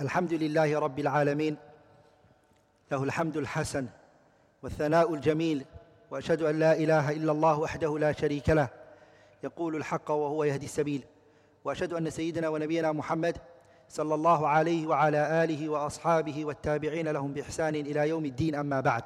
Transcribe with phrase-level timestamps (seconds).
[0.00, 1.56] الحمد لله رب العالمين
[2.92, 3.86] له الحمد الحسن
[4.62, 5.64] والثناء الجميل
[6.10, 8.68] وأشهد أن لا إله إلا الله وحده لا شريك له
[9.44, 11.04] يقول الحق وهو يهدي السبيل
[11.64, 13.38] وأشهد أن سيدنا ونبينا محمد
[13.88, 19.02] صلى الله عليه وعلى آله وأصحابه والتابعين لهم بإحسان إلى يوم الدين أما بعد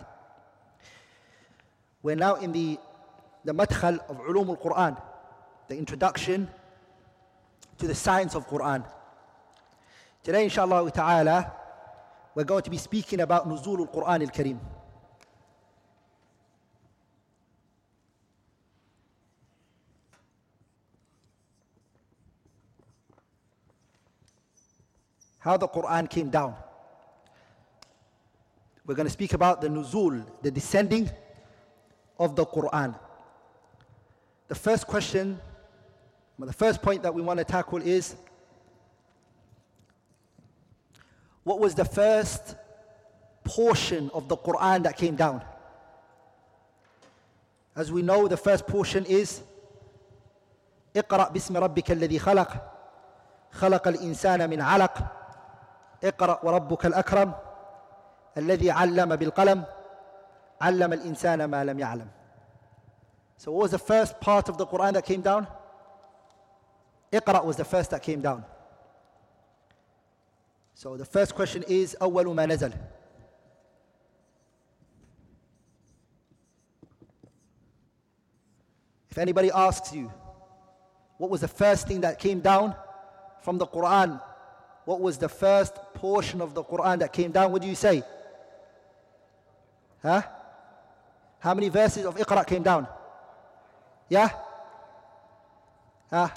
[2.03, 2.79] We're now in the,
[3.45, 4.97] the madkhal of ulum al-Quran,
[5.67, 6.49] the introduction
[7.77, 8.85] to the science of Quran.
[10.29, 11.51] Today, inshallah ta'ala,
[12.35, 14.59] we're going to be speaking about Nuzul al-Quran al-Kareem.
[25.39, 26.55] How the Quran came down.
[28.85, 31.09] We're going to speak about the nuzul, the descending
[32.19, 32.95] of the Quran.
[34.49, 35.41] The first question,
[36.39, 38.15] the first point that we want to tackle is
[41.48, 42.56] what was the first
[43.44, 45.42] portion of the Quran that came down?
[47.76, 49.42] As we know, the first portion is
[50.96, 52.50] اقرأ باسم ربك الذي خلق
[53.52, 54.98] خلق الإنسان من علق
[56.04, 57.34] اقرأ وربك الأكرم
[58.38, 59.64] الذي علم بالقلم
[60.62, 62.08] علم الإنسان ما لم يعلم
[63.38, 65.48] So what was the first part of the Quran that came down?
[67.12, 68.46] Iqra was the first that came down.
[70.78, 72.74] So the first question is أول ما نزل
[79.10, 80.12] If anybody asks you,
[81.20, 82.76] what was the first thing that came down
[83.44, 84.20] from the Quran?
[84.86, 87.52] What was the first portion of the Quran that came down?
[87.52, 88.02] What do you say?
[90.02, 90.24] Huh?
[91.40, 92.88] How many verses of Iqra came down?
[94.10, 94.30] Yeah?
[96.10, 96.30] Huh?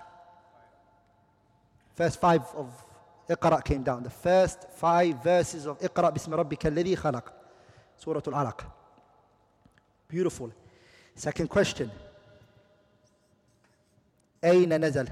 [1.95, 2.69] First five of
[3.31, 4.03] Iqra came down.
[4.03, 7.29] The first five verses of Iqra bismi rabbika alladhi khalaq.
[7.97, 8.65] Surah Al-Alaq.
[10.09, 10.53] Beautiful.
[11.15, 11.91] Second question.
[14.45, 15.09] أين نزل?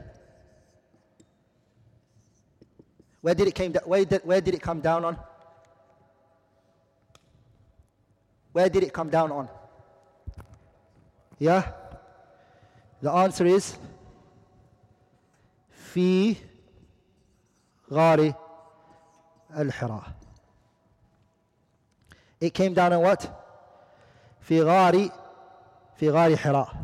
[3.20, 5.16] Where did it came da- where did, where did it come down on?
[8.52, 9.48] Where did it come down on?
[11.38, 11.72] Yeah?
[13.00, 13.76] The answer is
[15.72, 16.36] في
[17.91, 18.33] غار
[19.57, 20.03] الحراء.
[22.41, 23.27] It came down on what?
[24.41, 25.09] في غار
[25.95, 26.75] في غار حراء.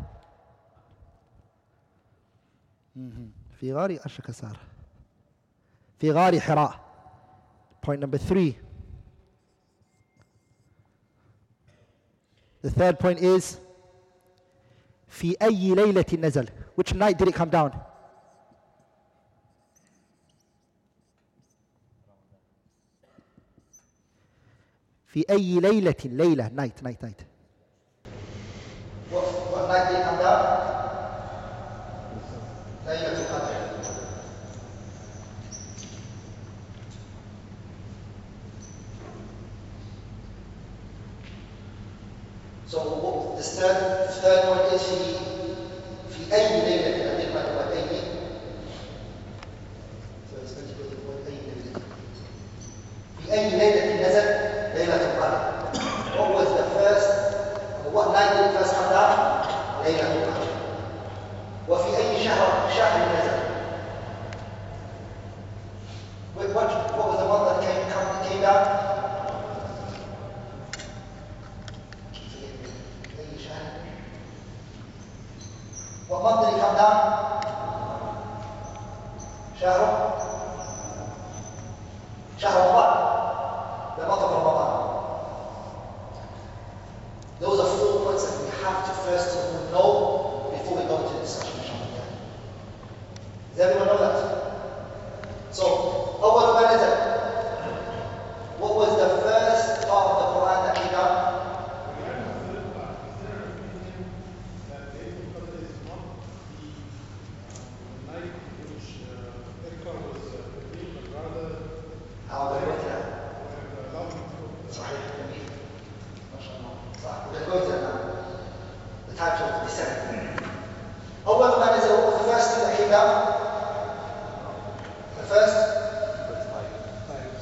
[3.60, 4.58] في غار أشك صار.
[5.98, 6.80] في غار حراء.
[7.82, 8.58] Point number three.
[12.62, 13.60] The third point is
[15.08, 17.70] في أي ليلة نزل Which night did it come down?
[25.16, 27.16] في أي ليلة ليلة نايت نايت نايت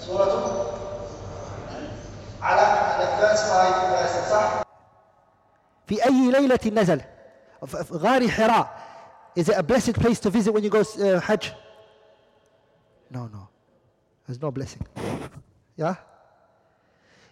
[0.07, 0.71] سورة
[2.43, 2.63] على
[3.21, 4.63] verses صح
[5.87, 7.01] في أي ليلة نزل
[7.67, 8.85] في غار حراء
[9.37, 11.53] Is it a blessed place to visit when you go uh, Hajj?
[13.11, 13.49] No, no.
[14.25, 14.87] There's no blessing.
[15.77, 15.97] Yeah?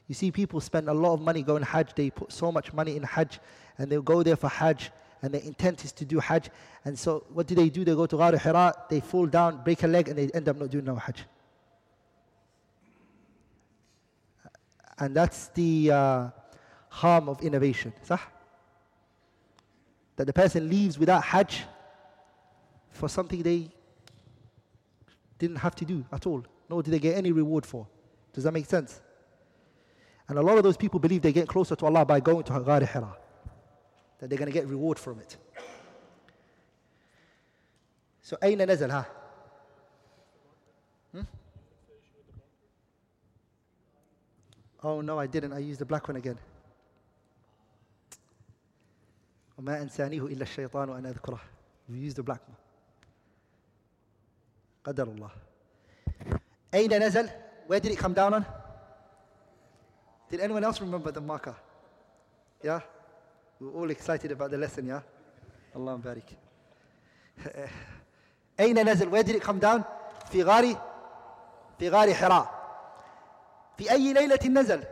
[0.09, 1.95] You see, people spend a lot of money going Hajj.
[1.95, 3.39] They put so much money in Hajj
[3.79, 4.91] and they'll go there for Hajj
[5.23, 6.51] and their intent is to do Hajj.
[6.85, 7.85] And so, what do they do?
[7.85, 10.57] They go to Ghar Hira, they fall down, break a leg, and they end up
[10.57, 11.25] not doing no Hajj.
[14.99, 16.29] And that's the uh,
[16.89, 17.93] harm of innovation.
[18.03, 18.19] Sah?
[20.17, 21.63] That the person leaves without Hajj
[22.91, 23.71] for something they
[25.39, 27.87] didn't have to do at all, nor did they get any reward for.
[28.33, 29.01] Does that make sense?
[30.29, 32.61] And a lot of those people believe they get closer to Allah by going to
[32.61, 33.17] Ghar Hira,
[34.22, 35.38] that they're going to get reward from it.
[38.22, 39.06] So, أين نزل ها?
[41.14, 41.24] Hmm?
[44.84, 45.54] Oh no, I didn't.
[45.54, 46.38] I used the black one again.
[49.58, 51.40] وما أنسانيه إلا الشيطان وأنا أذكره.
[51.90, 52.58] You used the black one.
[54.84, 55.32] قدر الله.
[56.74, 57.30] أين نزل?
[57.68, 58.46] Where did it come down on?
[60.30, 61.56] Did anyone else remember the marker?
[62.64, 62.82] Yeah?
[63.62, 65.02] We were all excited about the lesson, yeah?
[65.76, 66.36] Allah barik.
[68.60, 69.10] أين نزل?
[69.10, 69.84] Where did it come down?
[70.32, 70.78] في غار
[71.80, 72.50] في غار حراء.
[73.78, 74.84] في أي ليلة نزل?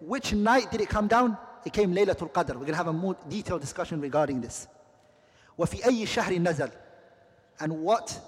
[0.00, 1.36] Which night did it come down?
[1.64, 2.54] It came ليلة القدر.
[2.54, 4.66] We're going to have a more detailed discussion regarding this.
[5.58, 6.70] وفي أي شهر نزل?
[7.60, 8.18] And what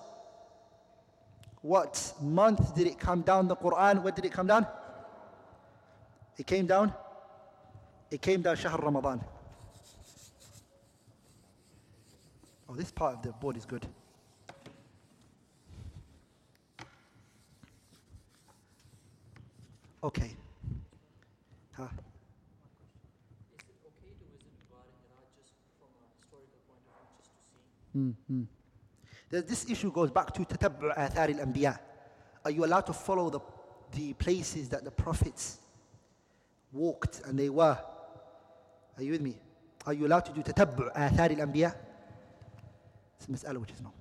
[1.62, 3.48] what month did it come down?
[3.48, 4.66] The Quran, when did it come down?
[6.36, 6.92] It came down?
[8.10, 9.22] It came down Shahr Ramadan.
[12.77, 13.85] This part of the board is good.
[20.03, 20.35] Okay.
[21.75, 21.83] Huh?
[21.83, 27.31] Is it okay to visit Ghar Hira just from a historical point of view, just
[27.33, 27.99] to see?
[27.99, 28.43] Mm-hmm.
[29.29, 31.79] There's- This issue goes back to tatabbu' uh, athar al-anbiya.
[32.45, 33.39] Are you allowed to follow the,
[33.91, 35.59] the places that the prophets
[36.71, 37.77] walked and they were?
[38.97, 39.35] Are you with me?
[39.85, 41.75] Are you allowed to do tatabbu' uh, athar al-anbiya?
[43.16, 43.92] It's a mas'ala which is no.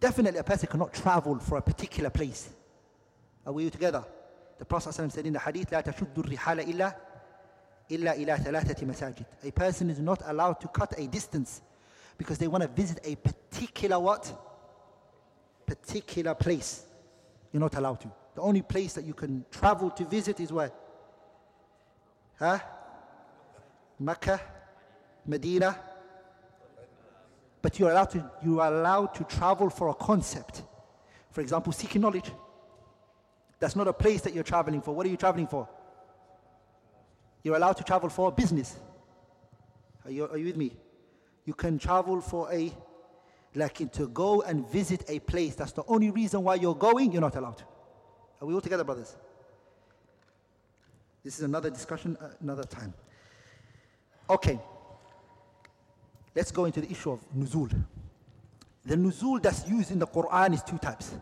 [0.00, 2.50] Definitely a person cannot travel for a particular place.
[3.46, 4.04] Are we together?
[4.58, 6.94] The Prophet ﷺ said in the hadith, لا تشد الرحال إلا
[7.90, 9.24] إلا إلى ثلاثة مساجد.
[9.44, 11.62] A person is not allowed to cut a distance
[12.16, 14.32] because they want to visit a particular what?
[15.66, 16.84] Particular place.
[17.52, 18.10] You're not allowed to.
[18.34, 20.72] The only place that you can travel to visit is where?
[22.38, 22.58] Huh?
[23.98, 24.40] Mecca,
[25.26, 25.78] Medina.
[27.61, 30.63] but you're allowed to you are allowed to travel for a concept.
[31.31, 32.31] For example, seeking knowledge.
[33.59, 34.95] That's not a place that you're traveling for.
[34.95, 35.67] What are you traveling for?
[37.43, 38.77] You're allowed to travel for a business.
[40.05, 40.75] Are you, are you with me?
[41.45, 42.71] You can travel for a,
[43.55, 45.55] like to go and visit a place.
[45.55, 47.63] That's the only reason why you're going, you're not allowed.
[48.41, 49.15] Are we all together, brothers?
[51.23, 52.93] This is another discussion, uh, another time.
[54.29, 54.59] Okay.
[56.35, 57.71] Let's go into the issue of nuzul.
[58.85, 61.13] The nuzul that's used in the Quran is two types.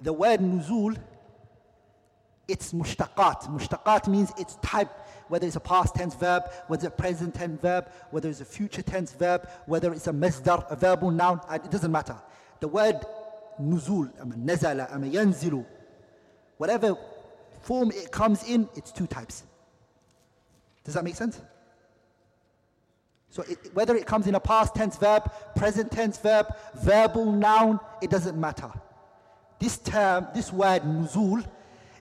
[0.00, 0.96] The word nuzul,
[2.48, 3.48] it's mushtaqat.
[3.48, 4.90] Mushtaqat means it's type,
[5.28, 8.44] whether it's a past tense verb, whether it's a present tense verb, whether it's a
[8.44, 12.16] future tense verb, whether it's a masdar, a verbal noun, it doesn't matter.
[12.60, 13.04] The word
[13.60, 15.66] nuzul, nazala, yanzilu,
[16.56, 16.96] whatever
[17.62, 19.44] form it comes in, it's two types.
[20.84, 21.40] Does that make sense?
[23.30, 26.46] So it, whether it comes in a past tense verb, present tense verb,
[26.82, 28.70] verbal noun, it doesn't matter.
[29.60, 31.46] This term, this word nuzul,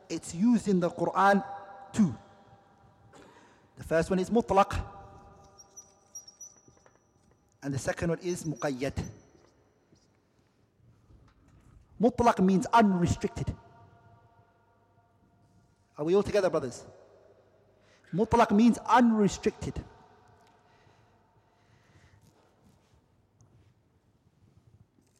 [0.10, 1.44] it's used in the Quran
[1.94, 2.16] too.
[3.78, 4.82] The first one is mutlaq,
[7.62, 8.94] and the second one is muqayyad.
[12.02, 13.54] Mutlaq means unrestricted.
[15.98, 16.86] Are we all together, brothers?
[18.14, 19.74] Mutlaq means unrestricted.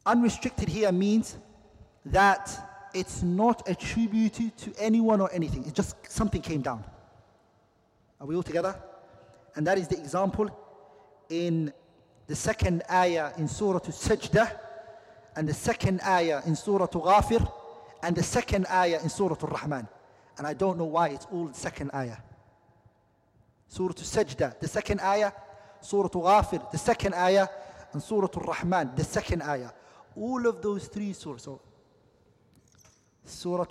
[0.04, 1.36] Unrestricted here means
[2.06, 5.62] that it's not attributed to anyone or anything.
[5.64, 6.84] It's just something came down.
[8.20, 8.74] Are we all together?
[9.54, 10.50] And that is the example
[11.28, 11.72] in
[12.26, 14.58] the second ayah in Surah Al-Sajdah
[15.36, 17.50] and the second ayah in Surah to Ghafir
[18.02, 19.86] and the second ayah in Surah Al-Rahman.
[20.38, 22.16] And I don't know why it's all the second ayah.
[23.70, 25.30] Surah Al-Sajdah, the second ayah,
[25.80, 27.46] Surah Ghafir, the second ayah,
[27.92, 29.70] and Surah Al-Rahman, the second ayah.
[30.16, 31.60] All of those three surahs, so
[33.24, 33.64] Surah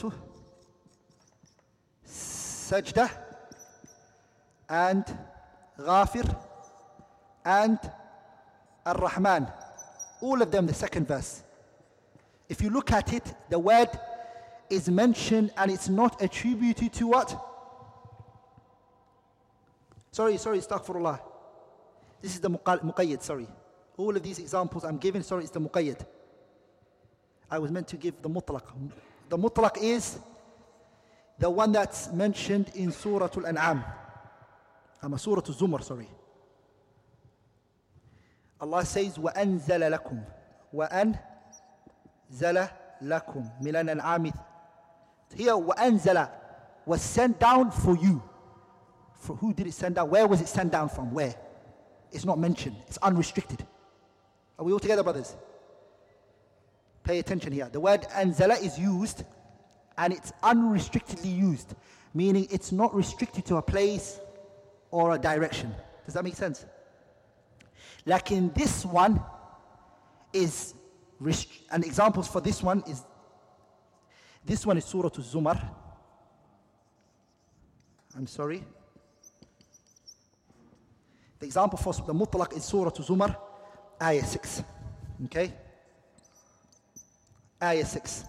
[2.07, 3.11] Sajdah
[4.69, 5.03] and
[5.77, 6.33] Ghafir
[7.43, 7.77] and
[8.85, 9.47] Ar-Rahman.
[10.21, 11.43] All of them, the second verse.
[12.47, 13.89] If you look at it, the word
[14.69, 17.48] is mentioned and it's not attributed to what?
[20.10, 21.20] Sorry, sorry, astaghfirullah.
[22.22, 23.48] This is the muqa- muqayyad, sorry.
[23.96, 26.04] All of these examples I'm giving, sorry, it's the muqayyad.
[27.50, 28.62] I was meant to give the mutlaq.
[29.28, 30.18] The mutlaq is
[31.38, 33.84] the one that's mentioned in Surah Al-An'am.
[35.02, 36.08] I'm a Surah Al-Zumar, sorry.
[38.60, 40.24] Allah says, وَأَنزَلَ لَكُمْ
[40.74, 41.18] وَأَنزَلَ
[43.02, 44.32] لَكُمْ مِنَ الْأَنْعَامِ
[45.34, 46.30] Here, وَأَنزَلَ
[46.86, 48.22] was sent down for you.
[49.19, 50.09] For who did it send down?
[50.09, 51.13] Where was it sent down from?
[51.13, 51.35] Where?
[52.11, 52.77] It's not mentioned.
[52.87, 53.65] It's unrestricted.
[54.57, 55.35] Are we all together, brothers?
[57.03, 57.69] Pay attention here.
[57.71, 59.23] The word anzala is used
[59.97, 61.75] and it's unrestrictedly used,
[62.13, 64.19] meaning it's not restricted to a place
[64.91, 65.73] or a direction.
[66.05, 66.65] Does that make sense?
[68.05, 69.21] Like in this one
[70.31, 70.73] is,
[71.19, 73.03] rest- and examples for this one is,
[74.45, 75.61] this one is Surah Al-Zumar.
[78.15, 78.63] I'm sorry.
[81.38, 83.36] The example for the mutlaq is Surah Zumar,
[84.02, 84.62] ayah 6.
[85.26, 85.52] Okay?
[87.62, 88.24] Ayah 6.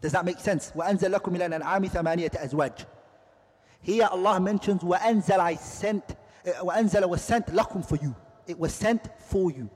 [0.00, 0.72] Does that make sense?
[0.76, 2.84] وَأَنزَلْ لَكُمْ مِنَ الْأَنْعَامِ ثَمَانِيَةَ أَزْوَاجٍ
[3.80, 8.14] Here Allah mentions وَأَنزَلَ I sent, uh, وَأَنزَلَ was sent لَكُمْ for you.
[8.46, 9.70] It was sent for you.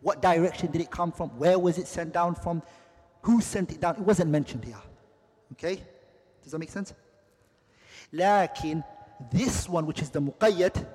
[0.00, 1.28] What direction did it come from?
[1.38, 2.62] Where was it sent down from?
[3.22, 3.96] Who sent it down?
[3.96, 4.80] It wasn't mentioned here.
[5.52, 5.82] Okay?
[6.42, 6.94] Does that make sense?
[8.12, 8.82] لكن
[9.30, 10.86] this one which is the muqayyad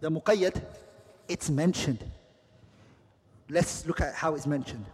[0.00, 0.62] the muqayyad
[1.28, 2.04] it's mentioned
[3.48, 4.84] let's look at how it's mentioned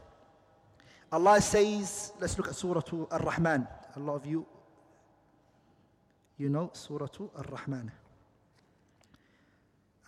[1.13, 3.67] Allah says let's look at surah ar-rahman
[3.97, 4.47] a lot of you
[6.39, 7.91] you know surah ar-rahman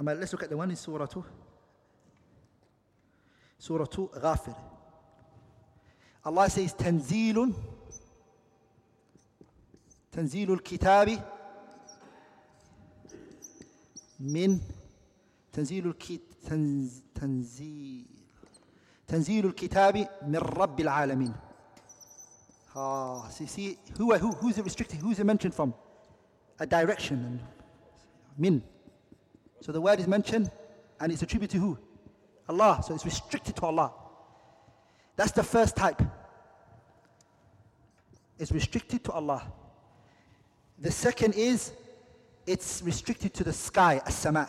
[0.00, 1.06] أما let's look at the one in surah
[3.58, 4.56] surah ghafir
[6.25, 7.52] Allah says تنزيل
[10.12, 11.22] تنزيل الكتاب
[14.20, 14.61] من
[15.56, 16.20] تنزيل الكتاب
[17.14, 18.06] تنزيل
[19.06, 21.34] تنزيل الكتاب من رب العالمين
[22.75, 24.99] Ah, so you see, who, who, who's it restricted?
[25.00, 25.75] Who's it mentioned from?
[26.58, 27.18] A direction.
[27.18, 27.40] And
[28.38, 28.62] min.
[29.61, 30.50] So the word is mentioned
[30.99, 31.78] and it's attributed to who?
[32.49, 32.82] Allah.
[32.87, 33.92] So it's restricted to Allah.
[35.16, 36.00] That's the first type.
[38.38, 39.42] It's restricted to Allah.
[40.78, 41.72] The second is
[42.46, 44.49] it's restricted to the sky, as-sama.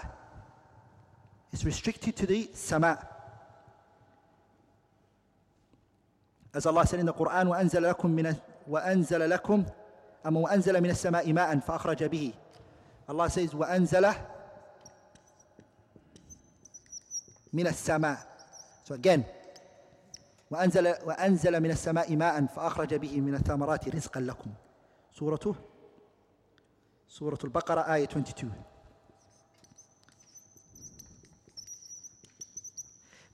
[1.53, 2.99] It's restricted to the sama.
[6.55, 8.37] As Allah said in the Quran, وَأَنزَلَ لَكُم مِّنَ
[8.69, 9.65] وَأَنزَلَ لَكُم
[10.27, 12.33] أما وأنزل من السماء ماء فأخرج به.
[13.09, 14.15] Allah says وأنزل
[17.53, 18.19] من السماء.
[18.85, 19.25] So again,
[20.51, 24.51] وأنزل وأنزل من السماء ماء فأخرج به من الثمرات رزقا لكم.
[25.15, 25.55] سورته
[27.09, 28.53] سورة البقرة آية 22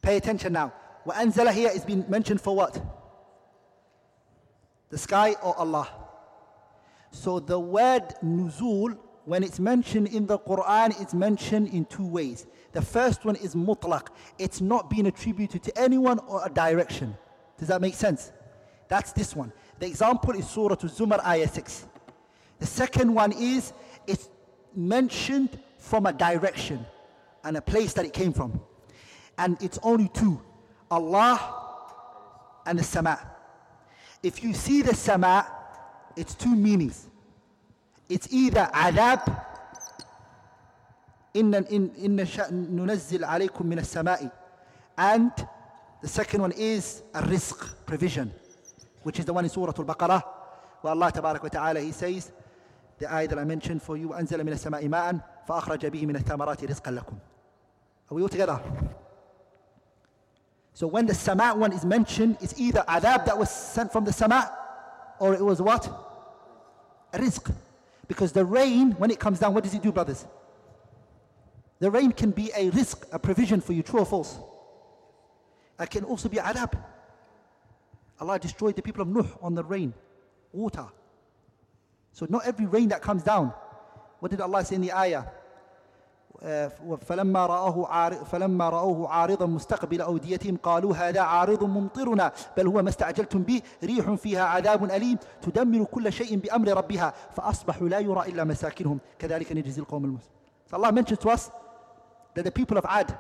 [0.03, 0.73] Pay attention now.
[1.05, 2.81] وأنزل here is being mentioned for what?
[4.89, 5.87] The sky or Allah?
[7.11, 12.47] So the word nuzul, when it's mentioned in the Quran, it's mentioned in two ways.
[12.71, 14.07] The first one is mutlaq.
[14.37, 17.17] It's not being attributed to anyone or a direction.
[17.57, 18.31] Does that make sense?
[18.87, 19.51] That's this one.
[19.79, 21.85] The example is Surah Al-Zumar, ayah 6.
[22.59, 23.73] The second one is
[24.07, 24.29] it's
[24.75, 26.85] mentioned from a direction
[27.43, 28.59] and a place that it came from.
[29.38, 30.40] And it's only two
[30.90, 31.38] Allah
[32.66, 33.18] and the Sama.
[34.22, 35.46] If you see the Sama,
[36.16, 37.08] it's two meanings.
[38.08, 39.44] It's either adhab,
[41.36, 44.30] إن إن إن ننزل عليكم من السماء
[44.96, 45.32] and
[46.00, 48.32] the second one is a rizq provision
[49.02, 50.22] which is the one in Surah Al-Baqarah
[50.82, 52.30] where Allah Taala he says
[52.98, 56.64] the ayah that I mentioned for you أنزل من السماء ماء فأخرج به من الثمرات
[56.64, 57.18] رزقا لكم
[58.10, 58.60] Are we all together?
[60.74, 64.12] So when the sama one is mentioned, it's either adhab that was sent from the
[64.12, 64.52] sama
[65.20, 65.88] or it was what?
[67.12, 67.54] Rizq.
[68.08, 70.26] Because the rain, when it comes down, what does it do, brothers?
[71.78, 74.36] The rain can be a rizq, a provision for you, true or false?
[75.78, 76.76] It can also be adhab.
[78.20, 79.94] Allah destroyed the people of Nuh on the rain,
[80.52, 80.86] water.
[82.12, 83.52] So not every rain that comes down.
[84.18, 85.24] What did Allah say in the ayah?
[87.06, 92.88] فلما رآه عارض فلما رأوه عارضا مستقبل أوديتهم قالوا هذا عارض ممطرنا بل هو ما
[92.88, 98.44] استعجلتم به ريح فيها عذاب أليم تدمر كل شيء بأمر ربها فأصبحوا لا يرى إلا
[98.44, 98.98] مساكنهم.
[99.18, 100.34] كذلك نجزي القوم المسلمين
[100.66, 101.50] So Allah mentioned to us
[102.34, 103.16] that the people of Ad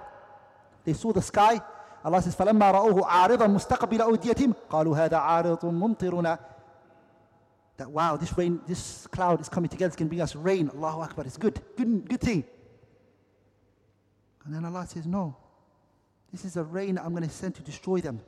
[0.84, 1.60] they saw the sky.
[2.04, 6.38] Allah says, فَلَمَّا رَأُوهُ عَارِضًا مُسْتَقْبِلَ أَوْدِيَتِهِمْ قَالُوا هَذَا عَارِضٌ مُمْطِرُنَا.
[7.78, 10.70] That wow, this rain, this cloud is coming together, it's going to bring us rain.
[10.74, 12.44] Allahu Akbar, it's good, good, good thing.
[14.45, 15.35] And then Allah says, no,
[16.31, 18.21] this is a rain I'm going to send to destroy them.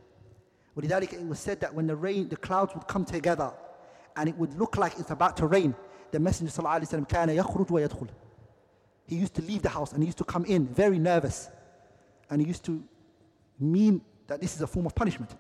[0.78, 3.52] ولذلك it was said that when the rain, the clouds would come together
[4.16, 5.76] and it would look like it's about to rain,
[6.12, 8.08] the Messenger صلى الله عليه وسلم كان يخرج ويدخل.
[9.08, 11.50] He used to leave the house and he used to come in very nervous.
[12.30, 12.82] And he used to
[13.60, 15.36] mean that this is a form of punishment.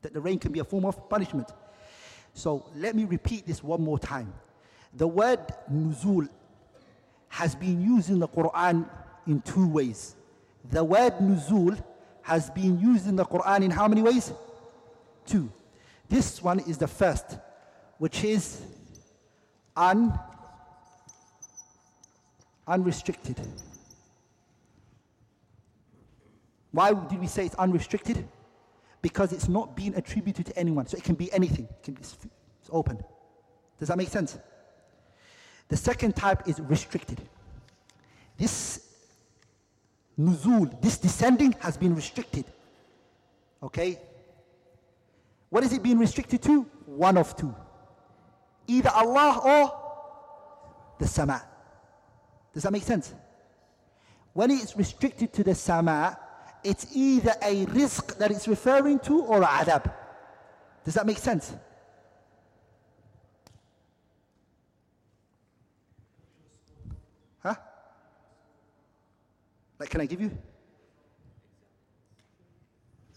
[0.00, 1.50] That the rain can be a form of punishment.
[2.32, 4.32] So let me repeat this one more time.
[4.94, 5.40] The word
[5.70, 6.28] nuzul
[7.28, 8.88] has been used in the Quran
[9.29, 10.15] in two ways.
[10.71, 11.81] The word nuzul
[12.23, 14.33] has been used in the Quran in how many ways?
[15.25, 15.51] Two.
[16.09, 17.37] This one is the first,
[17.99, 18.61] which is
[19.77, 20.17] un,
[22.67, 23.39] unrestricted.
[26.71, 28.27] Why did we say it's unrestricted?
[29.01, 30.87] Because it's not being attributed to anyone.
[30.87, 32.17] So it can be anything, it can be, it's
[32.71, 32.99] open.
[33.77, 34.37] Does that make sense?
[35.69, 37.21] The second type is restricted.
[38.37, 38.88] This
[40.19, 42.45] nuzul, this descending has been restricted.
[43.63, 43.99] Okay?
[45.49, 46.61] What is it being restricted to?
[46.85, 47.55] One of two.
[48.67, 51.43] Either Allah or the sama.
[52.53, 53.13] Does that make sense?
[54.33, 56.17] When it's restricted to the sama,
[56.63, 59.91] it's either a rizq that it's referring to or a adhab.
[60.83, 61.53] Does that make sense?
[69.79, 70.31] Like, can I give you?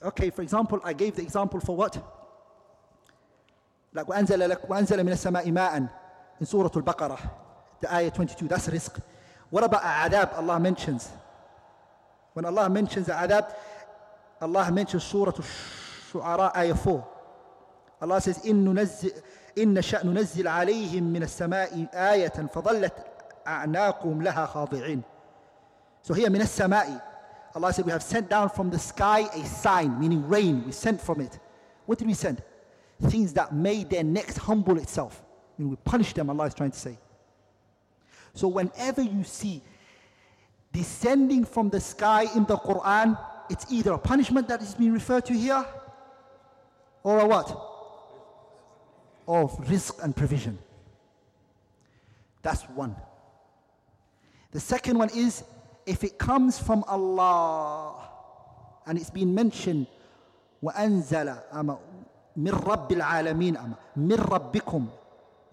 [0.05, 1.97] Okay, for example, I gave the example for what?
[3.93, 5.89] Like, وأنزل لك وأنزل من السماء ماء
[6.41, 7.31] in Surah Al-Baqarah,
[7.81, 9.01] the ayah 22, that's rizq.
[9.51, 11.09] What about adhab Allah mentions?
[12.33, 13.53] When Allah mentions adhab,
[14.41, 17.09] Allah mentions Surah Al-Shu'ara, ayah 4.
[18.01, 19.13] Allah says, إن ننزل
[19.59, 22.95] إن شأن ننزل عليهم من السماء آية فظلت
[23.47, 25.03] أعناقهم لها خاضعين.
[26.03, 27.01] So here, minas sama'i.
[27.55, 30.65] Allah said, we have sent down from the sky a sign, meaning rain.
[30.65, 31.39] We sent from it.
[31.87, 32.43] What did we send?
[33.03, 35.23] Things that made their necks humble itself.
[35.59, 36.99] I mean, we punish them, Allah is trying to say.
[38.35, 39.63] So whenever you see
[40.73, 43.19] descending from the sky in the Quran,
[43.51, 45.65] it's either a punishment that is being referred to here,
[47.03, 47.51] or a what?
[49.29, 50.59] Of rizq and provision.
[52.41, 52.97] That's one.
[54.53, 55.45] The second one is
[55.86, 58.10] if it comes from Allah
[58.86, 59.88] and it's been mentioned
[60.64, 61.78] وأنزل أما
[62.36, 64.88] من رب العالمين أما من ربكم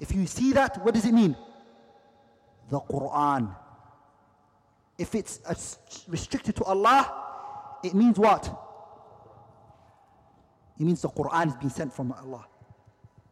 [0.00, 1.36] if you see that what does it mean
[2.70, 3.54] the Quran
[4.98, 5.54] if it's uh,
[6.08, 7.12] restricted to Allah
[7.82, 8.44] it means what
[10.78, 12.46] it means the Quran is being sent from Allah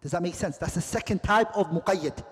[0.01, 2.23] does that make sense that's the second type of muqayyad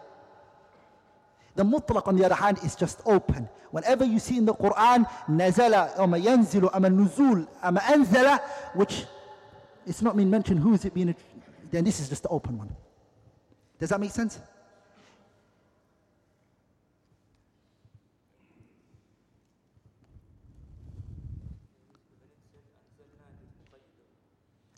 [1.56, 3.50] the mutlaq on the other hand is just open.
[3.72, 8.40] Whenever you see in the Quran, nazala, ama yanzilu, ama nuzul, ama anzala,
[8.74, 9.06] which
[9.86, 11.16] it's not been mentioned who is it being,
[11.72, 12.76] then this is just the open one.
[13.80, 14.40] Does that make sense?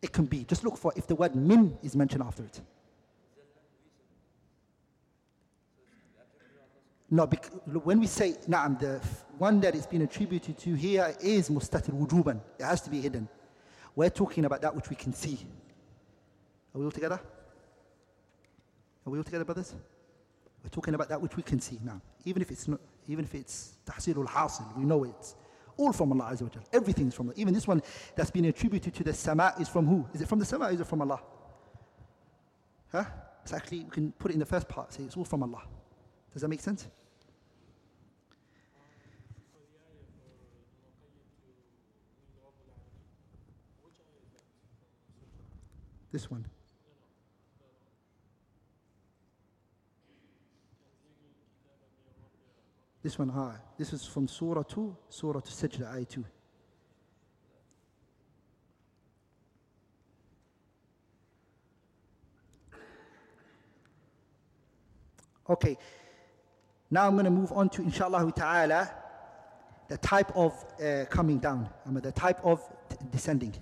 [0.02, 0.44] It can be.
[0.44, 2.62] Just look for if the word min is mentioned after it.
[7.10, 9.00] No, when we say na'am, the
[9.38, 12.42] one that is being attributed to here is mustatir wujuban.
[12.60, 13.30] It has to be hidden.
[13.96, 15.40] We're talking about that which we can see.
[16.76, 17.20] Are we all together?
[19.06, 19.74] Are we all together, brothers?
[20.64, 22.02] We're talking about that which we can see now.
[22.26, 25.36] Even if it's not, even if it's tahsilul hasil, we know it's
[25.78, 26.64] all from Allah Azza wa Jal.
[26.74, 27.36] Everything's from Allah.
[27.38, 27.82] Even this one
[28.16, 30.06] that's been attributed to the sama is from who?
[30.14, 31.22] Is it from the sama is it from Allah?
[32.92, 33.06] Huh?
[33.44, 35.62] It's actually, we can put it in the first part, say it's all from Allah.
[36.38, 36.86] Does that make sense?
[46.12, 46.46] This one.
[53.02, 56.24] This one, ah, this is from Surah 2, Surah to Sajda, Ayah 2.
[65.50, 65.76] Okay,
[66.90, 68.90] now I'm going to move on to, inshallah ta'ala,
[69.90, 72.62] the type of uh, coming down, I mean, the type of
[73.12, 73.54] descending.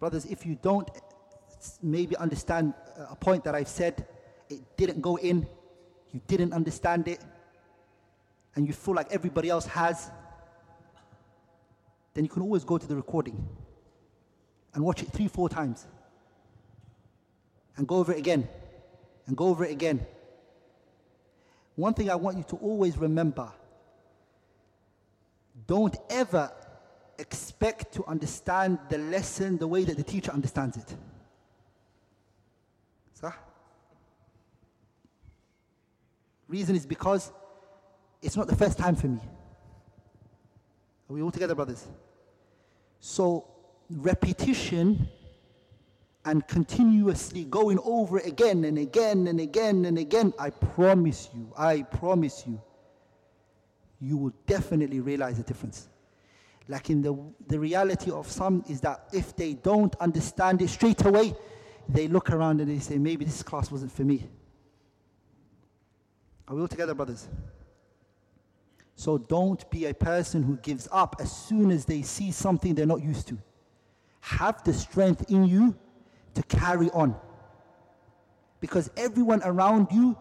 [0.00, 0.88] Brothers, if you don't
[1.82, 4.06] maybe understand uh, a point that I've said,
[4.48, 5.46] it didn't go in,
[6.12, 7.20] you didn't understand it,
[8.54, 10.10] and you feel like everybody else has,
[12.14, 13.36] then you can always go to the recording
[14.74, 15.86] and watch it three, four times.
[17.76, 18.48] And go over it again.
[19.26, 20.04] And go over it again.
[21.76, 23.52] One thing I want you to always remember
[25.66, 26.50] don't ever
[27.18, 30.96] expect to understand the lesson the way that the teacher understands it.
[33.14, 33.32] صح?
[36.48, 37.30] Reason is because
[38.22, 39.20] it's not the first time for me.
[41.08, 41.86] Are we all together, brothers?
[43.00, 43.46] So,
[43.90, 45.08] repetition
[46.24, 51.52] and continuously going over it again and again and again and again, I promise you,
[51.56, 52.60] I promise you,
[54.00, 55.88] you will definitely realize the difference.
[56.68, 61.04] Like in the, the reality of some is that if they don't understand it straight
[61.04, 61.34] away,
[61.88, 64.28] they look around and they say, maybe this class wasn't for me.
[66.48, 67.28] Are we all together, brothers?
[68.94, 72.86] So don't be a person who gives up as soon as they see something they're
[72.86, 73.38] not used to.
[74.20, 75.76] Have the strength in you
[76.34, 77.14] to carry on.
[78.60, 80.16] Because everyone around you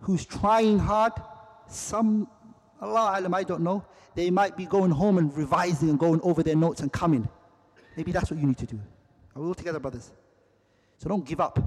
[0.00, 1.12] who's trying hard,
[1.68, 2.28] some,
[2.80, 6.42] Allah Alam, I don't know, they might be going home and revising and going over
[6.42, 7.28] their notes and coming.
[7.96, 8.78] Maybe that's what you need to do.
[9.34, 10.12] Are we all together, brothers?
[10.98, 11.58] So don't give up.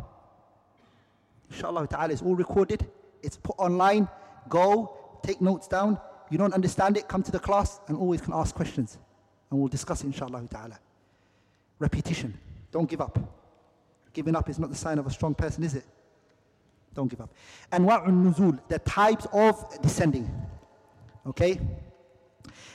[1.52, 2.88] Inshallah ta'ala, it's all recorded,
[3.23, 4.08] it's put online.
[4.47, 5.99] Go, take notes down.
[6.29, 8.97] You don't understand it, come to the class and always can ask questions.
[9.49, 10.79] And we'll discuss it, inshallah ta'ala.
[11.79, 12.38] Repetition.
[12.71, 13.17] Don't give up.
[14.13, 15.86] Giving up is not the sign of a strong person, is it?
[16.93, 17.34] Don't give up.
[17.71, 20.29] And wa'un nuzul, the types of descending.
[21.25, 21.60] Okay?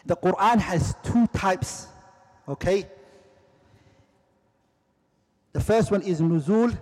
[0.06, 1.88] The Quran has two types.
[2.48, 2.88] Okay?
[5.52, 6.76] The first one is nuzul,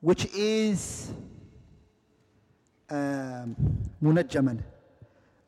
[0.00, 1.10] which is
[4.01, 4.57] منجما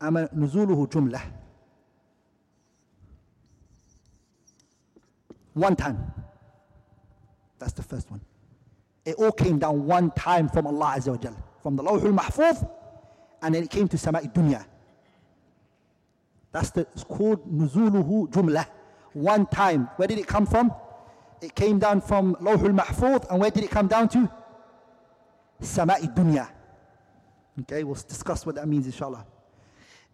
[0.02, 1.20] أما نزوله جملة
[5.54, 6.12] one time
[7.58, 8.20] that's the first one
[9.06, 12.68] it all came down one time from Allah Azza wa Jal from the Lawh al-Mahfuz
[13.42, 14.64] and then it came to Sama'i Dunya
[16.52, 18.66] that's the, it's called نزوله جملة
[19.14, 20.72] one time where did it come from
[21.40, 24.28] it came down from Lawh al-Mahfuz and where did it come down to
[25.62, 26.48] Sama'i Dunya
[27.62, 29.24] Okay, we'll discuss what that means inshallah.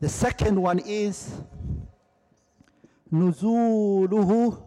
[0.01, 1.31] The second one is
[3.13, 4.59] نزوله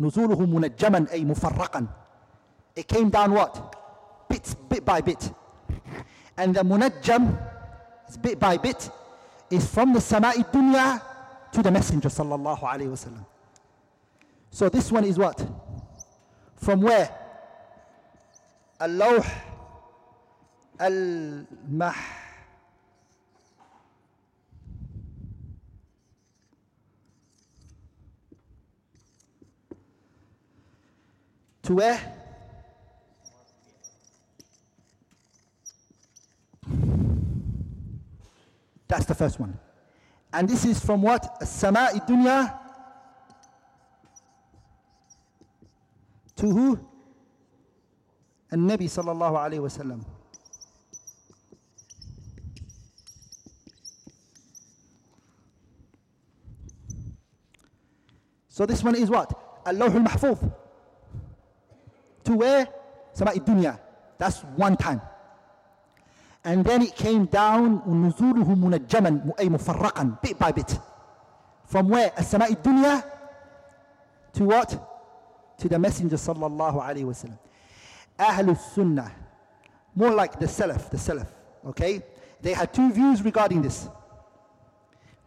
[0.00, 1.86] نزوله منجما أي مفرقا
[2.76, 3.74] It came down what?
[4.28, 5.32] Bits, bit by bit.
[6.36, 7.36] And the munajjam,
[8.08, 8.88] is bit by bit,
[9.50, 11.02] is from the sama'i dunya
[11.50, 13.26] to the Messenger sallallahu alayhi wasallam.
[14.50, 15.44] So this one is what?
[16.54, 17.10] From where?
[18.82, 19.44] اللوح
[20.80, 22.18] المح
[31.68, 32.00] to where?
[38.88, 39.58] That's the first one.
[40.32, 41.38] And this is from what?
[41.42, 42.58] السماء الدنيا
[46.36, 46.78] to who?
[48.52, 50.02] النبي صلى الله عليه وسلم
[58.48, 59.32] So this one is what?
[59.66, 60.38] اللوح المحفوظ
[62.24, 62.66] To where?
[63.14, 63.78] سماء الدنيا
[64.18, 65.00] That's one time
[66.44, 70.78] And then it came down ونزوله منجما أي مفرقا bit by bit
[71.66, 72.12] From where?
[72.18, 73.02] السماء الدنيا
[74.34, 74.76] To what?
[75.58, 77.36] To the Messenger صلى الله عليه وسلم
[78.19, 79.11] Ahlul Sunnah,
[79.95, 81.27] more like the Salaf, the Salaf,
[81.67, 82.01] okay?
[82.41, 83.87] They had two views regarding this.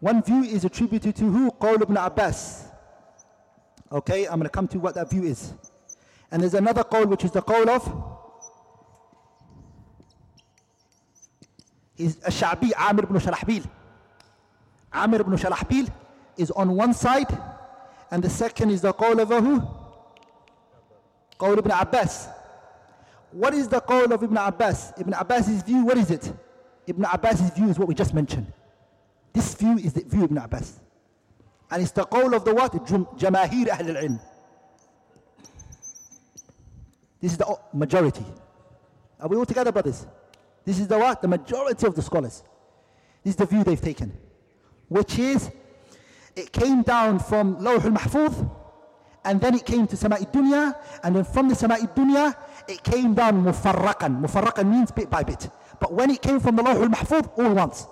[0.01, 1.51] One view is attributed to who?
[1.51, 2.69] Qawl ibn Abbas.
[3.91, 5.55] Okay, I'm going to come to what that view is.
[6.31, 8.13] And there's another qawl which is the qawl of
[11.97, 13.67] is Ash-Sha'bi Amir ibn Shalahbil.
[14.93, 15.91] Amir ibn Shalahbil
[16.37, 17.27] is on one side
[18.11, 19.63] and the second is the qawl of who?
[21.39, 22.29] Qawl ibn Abbas.
[23.37, 24.95] What is the qawl of Ibn Abbas?
[24.99, 26.33] Ibn Abbas's view, what is it?
[26.87, 28.51] Ibn Abbas's view is what we just mentioned.
[29.35, 30.81] This view is the view of Ibn Abbas.
[31.71, 32.73] And it's the qawl of the what?
[32.87, 34.19] Jam- Jamahir Ahl al-Ilm.
[37.21, 38.25] This is the majority.
[39.21, 40.07] Are we all together, brothers?
[40.65, 41.21] This is the what?
[41.21, 42.43] The majority of the scholars.
[43.23, 44.17] This is the view they've taken.
[44.89, 45.51] Which is
[46.35, 48.51] It came down from Lawh al-Mahfuz
[49.27, 52.35] and then it came to Sama'i Dunya and then from the Sama'i Dunya
[52.69, 54.23] it came down mufarraqan.
[54.23, 55.51] Mufarraqan means bit by bit.
[55.81, 57.87] But when it came from the Lawh al-Mahfuz, all once.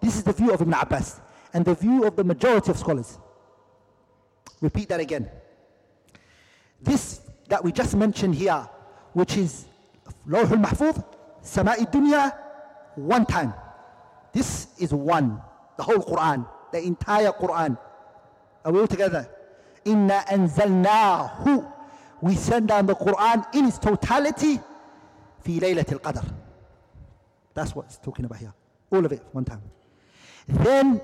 [0.00, 1.20] This is the view of Ibn Abbas
[1.54, 3.18] and the view of the majority of scholars.
[4.60, 5.30] Repeat that again.
[6.82, 8.68] This that we just mentioned here,
[9.12, 9.66] which is
[10.26, 11.02] Lawh al-Mahfuz,
[11.42, 12.36] Sama'i Dunya,
[12.96, 13.54] one time.
[14.32, 15.40] This is one,
[15.76, 17.78] the whole Quran, the entire Quran.
[18.64, 19.30] Are we all together?
[19.86, 21.72] Inna anzalnahu.
[22.20, 24.60] We send down the Quran in its totality
[25.40, 26.24] fi laylatil qadr.
[27.54, 28.52] That's what it's talking about here.
[28.90, 29.62] All of it, one time.
[30.48, 31.00] Then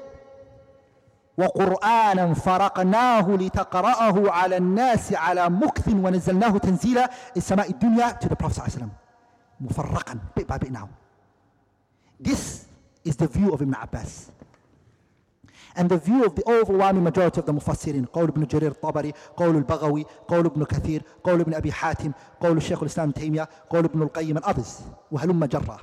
[1.39, 8.61] وقرآنا فرقناه لتقرأه على الناس على مكث ونزلناه تنزيلا السماء الدنيا to the Prophet صلى
[8.61, 8.91] الله عليه وسلم
[9.61, 10.89] مفرقا bit by bit now
[12.21, 12.67] this
[13.05, 14.31] is the view of Ibn Abbas
[15.76, 19.56] and the view of the overwhelming majority of the Mufassirin قول ابن جرير الطبري قول
[19.56, 24.02] البغوي قول ابن كثير قول ابن أبي حاتم قول الشيخ الإسلام ابن تيمية قول ابن
[24.02, 25.80] القيم and others وهلم جرة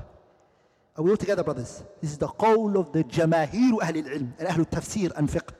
[0.96, 1.82] Are we all together brothers?
[2.00, 5.52] This is the قول of the جماهير أهل العلم and أهل التفسير and fiqh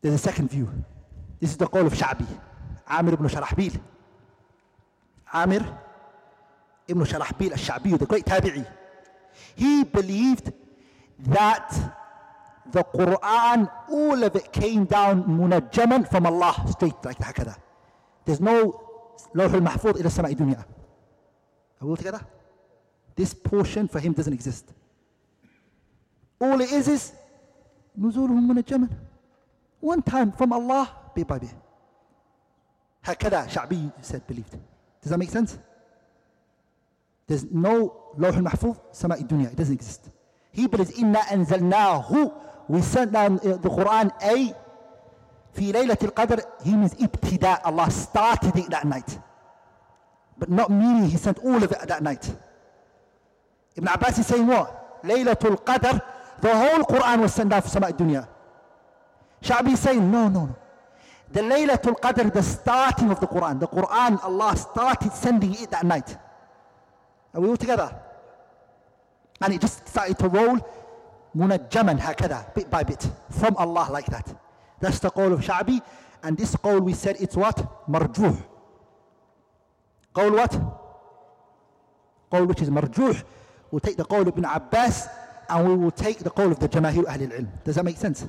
[0.00, 0.68] There's a second view.
[1.40, 2.26] This is the قول of شعبي
[2.88, 3.80] عامر بن شرحبيل
[5.26, 5.62] عامر
[6.90, 8.64] ابن شرحبيل الشعبي the great tabi'i
[9.56, 10.52] he believed
[11.18, 11.70] that
[12.70, 17.56] the Quran all of it came down منجما from Allah straight like هكذا
[18.24, 18.80] there's no
[19.34, 20.64] لوح المحفوظ إلى السماء الدنيا
[21.80, 22.20] are we all together
[23.16, 24.72] this portion for him doesn't exist
[26.40, 27.12] all it is is
[27.98, 28.88] نزوله منجما
[29.80, 31.54] one time from Allah bit by bit
[33.04, 34.56] هكذا شعبي said believed
[35.02, 35.58] does that make sense
[37.26, 40.10] there's no لوح المحفوظ سماء الدنيا it doesn't exist
[40.52, 42.30] he believes إنا أنزلناه
[42.68, 44.54] we sent down uh, the Quran أي
[45.54, 49.18] في ليلة القدر he means ابتداء Allah started it that night
[50.38, 52.30] but not meaning he sent all of it that night
[53.76, 56.00] Ibn Abbas is saying what ليلة القدر
[56.40, 58.26] the whole Quran was sent down for سماء الدنيا
[59.42, 60.56] Sha'bi is saying no no no
[61.30, 65.84] the Laylatul Qadr, the starting of the Quran, the Quran, Allah started sending it that
[65.84, 66.16] night.
[67.34, 67.94] Are we all together?
[69.41, 70.59] And it just started to roll
[71.35, 74.33] munajjaman hakada, bit by bit, from Allah like that.
[74.79, 75.81] That's the qawl of Sha'bi.
[76.23, 77.87] And this qawl we said it's what?
[77.89, 78.41] Marjuh.
[80.15, 80.51] Qawl what?
[82.31, 83.23] Qawl which is marjuh.
[83.71, 85.07] We'll take the qawl of Ibn Abbas
[85.49, 87.63] and we will take the qawl of the Jamahir Ahlul Ilm.
[87.63, 88.27] Does that make sense?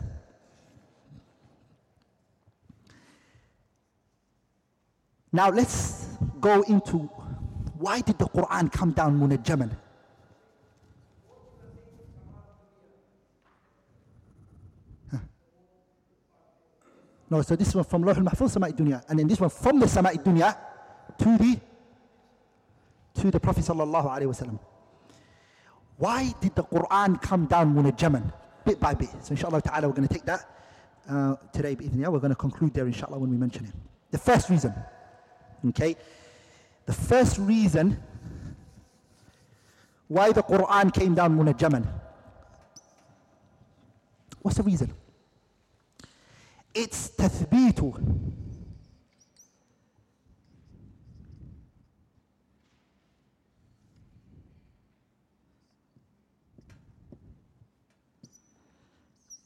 [5.33, 6.07] Now let's
[6.41, 6.99] go into
[7.79, 9.77] why did the Quran come down munajjaman?
[17.31, 19.03] No, so this one from Lawh al-Mahfuz, Sama'i Dunya.
[19.09, 20.57] And then this one from the Sama'i Dunya
[21.19, 21.61] to the,
[23.21, 24.59] to the Prophet sallallahu alayhi wasallam.
[25.97, 28.33] Why did the Quran come down munajjaman?
[28.65, 29.11] Bit by bit.
[29.23, 30.49] So inshallah ta'ala we're going to take that
[31.09, 31.75] uh, today.
[31.75, 33.73] We're going to conclude there inshallah when we mention it.
[34.11, 34.75] The first reason.
[35.69, 35.97] Okay?
[36.87, 38.03] The first reason
[40.09, 41.87] why the Quran came down munajjaman.
[44.43, 44.93] What's the reason?
[46.75, 47.95] It's tathbitu.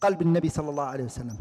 [0.00, 1.38] قلب النبي صلى الله عليه وسلم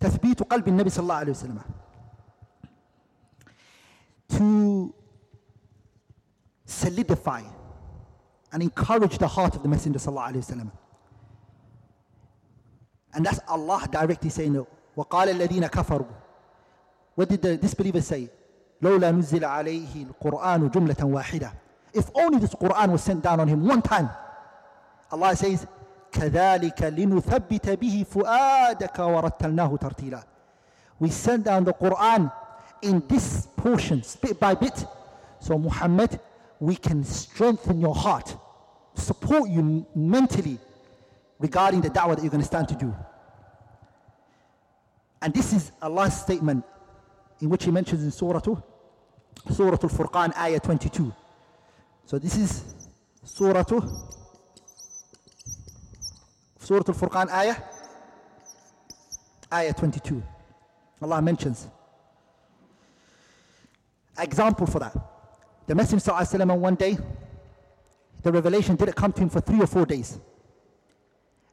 [0.00, 1.75] تثبيت قلب النبي صلى الله عليه وسلم
[4.35, 4.93] to
[6.65, 7.41] solidify
[8.53, 10.69] and encourage the heart of the messenger صلى الله عليه وسلم
[13.13, 14.65] and that's Allah directly saying
[14.97, 16.07] وقال الذين كفروا
[17.15, 18.29] what did the disbelievers say
[18.81, 21.51] لولا نزل عليه القرآن جملة واحدة
[21.93, 24.09] if only this Quran was sent down on him one time
[25.11, 25.67] Allah says
[26.11, 30.23] كذلك لنثبت به فؤادك ورتلناه ترتيلا
[30.99, 32.31] we send down the Quran
[32.82, 34.84] in this portion bit by bit.
[35.40, 36.20] So Muhammad
[36.58, 38.34] we can strengthen your heart
[38.94, 40.58] support you mentally
[41.38, 42.94] regarding the da'wah that you're going to stand to do.
[45.20, 46.64] And this is Allah's statement
[47.40, 48.40] in which he mentions in Surah
[49.52, 51.14] Surah Al-Furqan ayah 22
[52.06, 52.64] so this is
[53.24, 53.62] Surah
[56.58, 57.56] Surah Al-Furqan ayah
[59.52, 60.22] ayah 22
[61.02, 61.68] Allah mentions
[64.18, 64.96] example for that.
[65.66, 66.96] The Messenger ﷺ on one day,
[68.22, 70.18] the revelation didn't come to him for three or four days.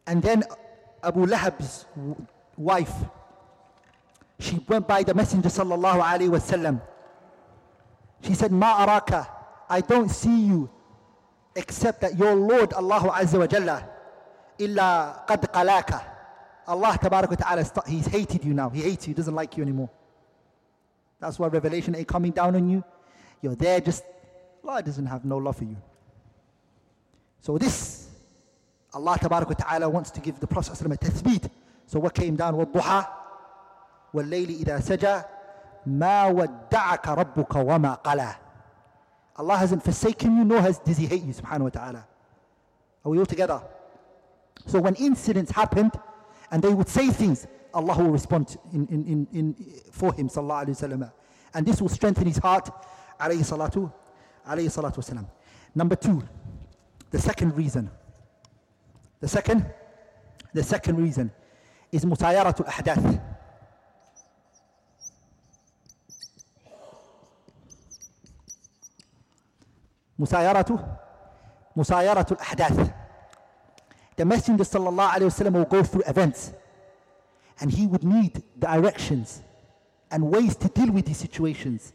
[0.05, 0.43] And then
[1.03, 1.85] Abu Lahab's
[2.57, 2.93] wife,
[4.39, 6.81] she went by the Messenger sallallahu alaihi wasallam.
[8.21, 9.27] She said, Ma araka,
[9.69, 10.69] I don't see you
[11.55, 13.87] except that your Lord Allah Azza wa Jalla
[14.57, 16.03] illa qad qalaka.
[16.65, 18.69] Allah ta'ala, he's hated you now.
[18.69, 19.89] He hates you, he doesn't like you anymore.
[21.22, 22.84] That's why revelation ain't coming down on you.
[23.42, 24.04] You're there just,
[24.64, 25.76] Allah doesn't have no love for you.
[27.40, 28.08] So this,
[28.92, 31.50] Allah tabarak wa ta'ala wants to give the Prophet ﷺ a tathbeet.
[31.86, 32.54] So what came down?
[32.54, 33.06] وَالضُّحَى
[34.14, 35.24] وَاللَّيْلِ إِذَا سَجَى
[35.88, 38.36] مَا وَدَّعَكَ رَبُّكَ وَمَا قَلَى
[39.36, 42.06] Allah hasn't forsaken you, nor has, does He hate you, subhanahu wa ta'ala.
[43.04, 43.62] Are we all together?
[44.66, 45.92] So when incidents happened,
[46.50, 49.55] and they would say things, Allah will respond in, in, in, in
[49.91, 51.11] for him, sallallahu alayhi wasallam.
[51.53, 52.69] And this will strengthen his heart,
[53.19, 53.91] alayhi salatu,
[54.47, 55.25] alayhi salatu wasalam.
[55.73, 56.21] Number two,
[57.09, 57.89] the second reason.
[59.19, 59.65] The second,
[60.53, 61.31] the second reason
[61.91, 63.21] is musayaratul ahdath.
[70.19, 70.97] مسايرة
[71.75, 72.93] مسايرة ahdath.
[74.15, 76.53] The Messenger صلى الله عليه وسلم will go through events
[77.59, 79.41] and he would need directions
[80.11, 81.93] and ways to deal with these situations.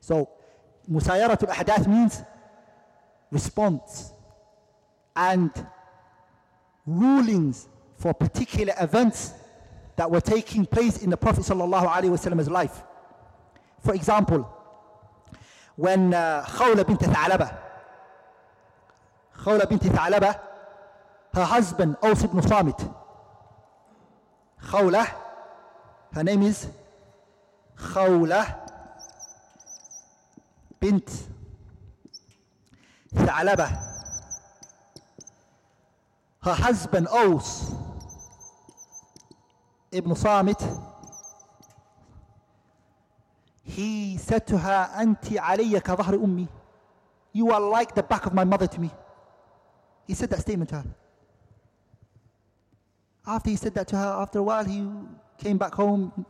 [0.00, 0.28] So,
[0.90, 2.22] musayaratul ahdath means
[3.30, 4.12] response
[5.14, 5.50] and
[6.86, 9.32] rulings for particular events
[9.96, 12.82] that were taking place in the Prophet Wasallam's life.
[13.80, 14.48] For example,
[15.74, 17.56] when uh, Khawla bint Tha'laba,
[19.38, 20.40] Khawla bint Tha'laba,
[21.34, 22.80] her husband Aus ibn Samit,
[24.64, 25.06] Khawla,
[26.12, 26.68] her name is
[27.76, 28.68] Khawla
[30.80, 31.28] bint
[33.14, 33.84] Tha'laba.
[36.42, 37.72] Her husband, Aus
[39.90, 40.62] ibn Samit,
[43.62, 46.48] he said to her, Anti alayya ka ummi.
[47.32, 48.90] You are like the back of my mother to me.
[50.06, 50.84] He said that statement to her.
[53.28, 54.88] After he said that to her, after a while, he
[55.36, 56.24] came back home.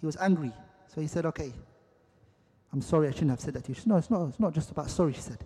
[0.00, 0.52] He was angry.
[0.92, 1.52] So he said, Okay,
[2.72, 3.74] I'm sorry, I shouldn't have said that to you.
[3.74, 5.38] She said, No, it's not, it's not just about sorry, she said.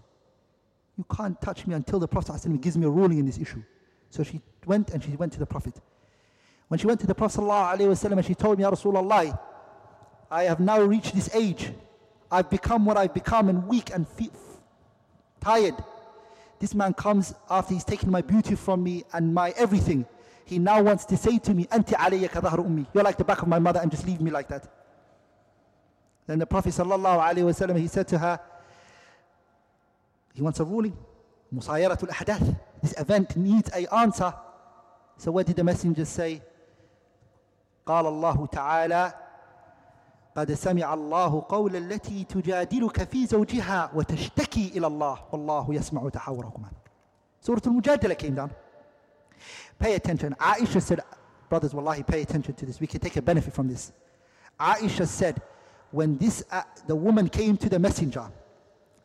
[0.96, 3.62] You can't touch me until the Prophet ﷺ gives me a ruling in this issue.
[4.10, 5.74] So she went and she went to the Prophet.
[6.68, 9.38] When she went to the Prophet ﷺ and she told me, Ya Rasulullah,
[10.30, 11.70] I have now reached this age.
[12.30, 14.30] I've become what I've become and weak and fe-
[15.40, 15.74] tired.
[16.60, 20.06] This man comes after he's taken my beauty from me and my everything.
[20.45, 22.85] He now wants to say to me, Anti alayya ka dhahru ummi.
[22.93, 24.67] You're like the back of my mother and just leave me like that.
[26.25, 28.39] Then the Prophet sallallahu alaihi wasallam he said to her,
[30.33, 30.95] he wants a ruling.
[31.53, 32.55] Musayaratul ahdath.
[32.81, 34.33] This event needs a answer.
[35.17, 36.41] So what did the messenger say?
[37.85, 39.13] قال الله تعالى
[40.35, 46.69] قد سمع الله قول التي تجادلك في زوجها وتشتكي إلى الله والله يسمع تحاوركما
[47.41, 48.49] سورة المجادلة came down
[49.79, 50.35] Pay attention.
[50.39, 51.01] Aisha said,
[51.49, 52.79] brothers, wallahi, pay attention to this.
[52.79, 53.91] We can take a benefit from this.
[54.59, 55.41] Aisha said,
[55.91, 58.29] when this, uh, the woman came to the messenger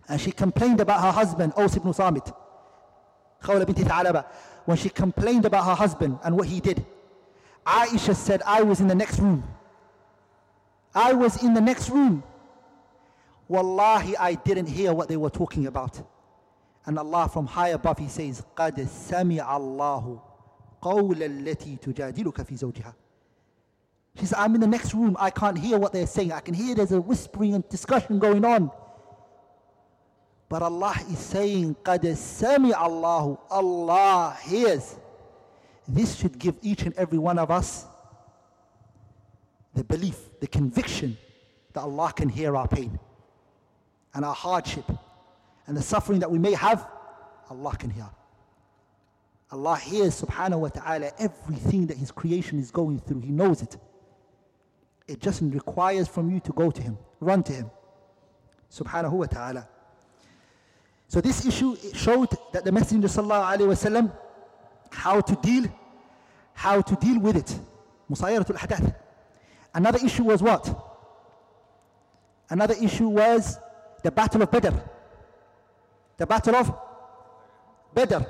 [0.09, 2.31] and she complained about her husband, Aus ibn Samit,
[3.43, 4.27] Khawla binti Tha'laba,
[4.65, 6.85] when she complained about her husband and what he did,
[7.67, 9.45] Aisha said, I was in the next room.
[10.95, 12.23] I was in the next room.
[13.49, 16.01] Wallahi, I didn't hear what they were talking about.
[16.87, 20.21] And Allah from high above, He says, قَدْ سَمِعَ اللَّهُ
[20.83, 22.95] قَوْلَ الَّتِي تُجَادِلُكَ فِي زَوْجِهَا
[24.19, 25.17] She said, I'm in the next room.
[25.19, 26.33] I can't hear what they're saying.
[26.33, 28.71] I can hear there's a whispering and discussion going on.
[30.49, 34.97] But Allah is saying, قَدْ سَمِعَ اللَّهُ Allah hears.
[35.89, 37.87] This should give each and every one of us
[39.75, 41.17] the belief, the conviction
[41.73, 42.99] that Allah can hear our pain
[44.15, 44.85] and our hardship
[45.67, 46.87] and the suffering that we may have,
[47.51, 48.09] Allah can hear.
[49.52, 53.22] Allah hears subhanahu wa ta'ala everything that His creation is going through.
[53.22, 53.78] He knows it.
[55.08, 57.72] It just requires from you to go to Him, run to Him.
[58.72, 59.68] Subhanahu wa ta'ala.
[61.08, 64.12] So this issue showed that the Messenger sallallahu alayhi
[64.92, 65.66] how to deal,
[66.54, 67.60] how to deal with it.
[68.12, 68.96] Musayaratul hadath.
[69.74, 70.86] Another issue was what?
[72.52, 73.58] Another issue was
[74.04, 74.76] the Battle of Badr.
[76.18, 76.74] The Battle of
[77.94, 78.26] Badr.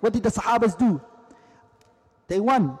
[0.00, 1.00] What did the Sahabas do?
[2.28, 2.78] They won.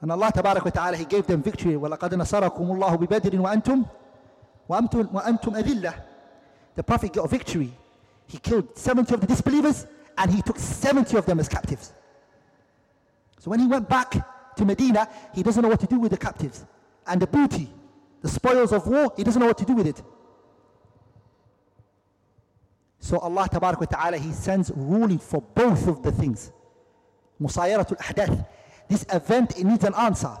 [0.00, 1.74] And Allah Tabarak wa Ta'ala, He gave them victory.
[1.74, 3.86] وَلَقَدْ نَصَرَكُمُ اللَّهُ بِبَدْرٍ وَأَنْتُمْ
[4.70, 5.94] وأنتم, وأنتم أذلة.
[6.76, 7.72] The Prophet got a victory.
[8.26, 9.86] He killed 70 of the disbelievers
[10.16, 11.92] and he took 70 of them as captives.
[13.40, 16.16] So when he went back to Medina, he doesn't know what to do with the
[16.16, 16.64] captives.
[17.06, 17.68] And the booty,
[18.22, 20.02] the spoils of war, he doesn't know what to do with it.
[23.04, 26.52] So Allah Tabarak wa Ta'ala, He sends ruling for both of the things.
[27.40, 28.46] Musayaratul Ahdath.
[28.88, 30.36] This event, it needs an answer.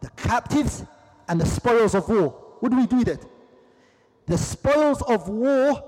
[0.00, 0.84] The captives
[1.28, 2.30] and the spoils of war.
[2.60, 3.26] What do we do with it?
[4.26, 5.84] The spoils of war,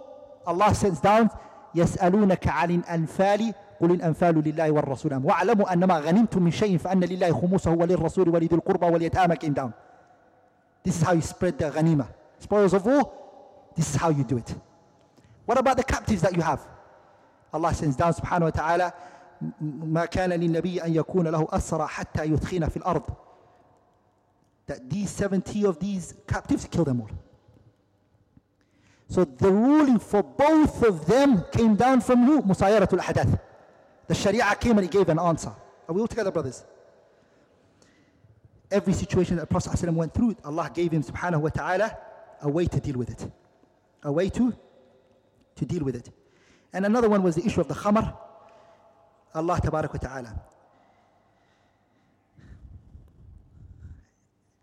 [0.46, 1.30] Allah sends down,
[1.74, 7.70] يسألونك عن الأنفال قل الأنفال لله والرسول واعلموا أنما غنمتم من شيء فأن لله خمسه
[7.70, 9.72] وللرسول ولذي القربى واليتامى came down.
[10.84, 12.06] This is how you spread the ghanima.
[12.38, 13.10] Spoils of war,
[13.76, 14.54] this is how you do it.
[15.48, 16.66] What about the captives that you have?
[17.52, 18.94] Allah sends down subhanahu wa ta'ala
[19.60, 23.02] ما كان للنبي أن يكون له أسرى حتى يثخن في الأرض
[24.66, 27.10] that these 70 of these captives kill them all.
[29.08, 32.42] So the ruling for both of them came down from who?
[32.42, 33.38] Musayaratul Hadath.
[34.06, 35.52] The Sharia came and it gave an answer.
[35.88, 36.64] Are we all together, brothers?
[38.70, 41.96] Every situation that the Prophet ﷺ went through, Allah gave him subhanahu wa ta'ala
[42.40, 43.30] a way to deal with it.
[44.02, 44.54] A way to,
[45.58, 46.10] to deal with it.
[46.72, 48.16] And another one was the issue of the khamar.
[49.34, 50.42] Allah tabarak wa ta'ala.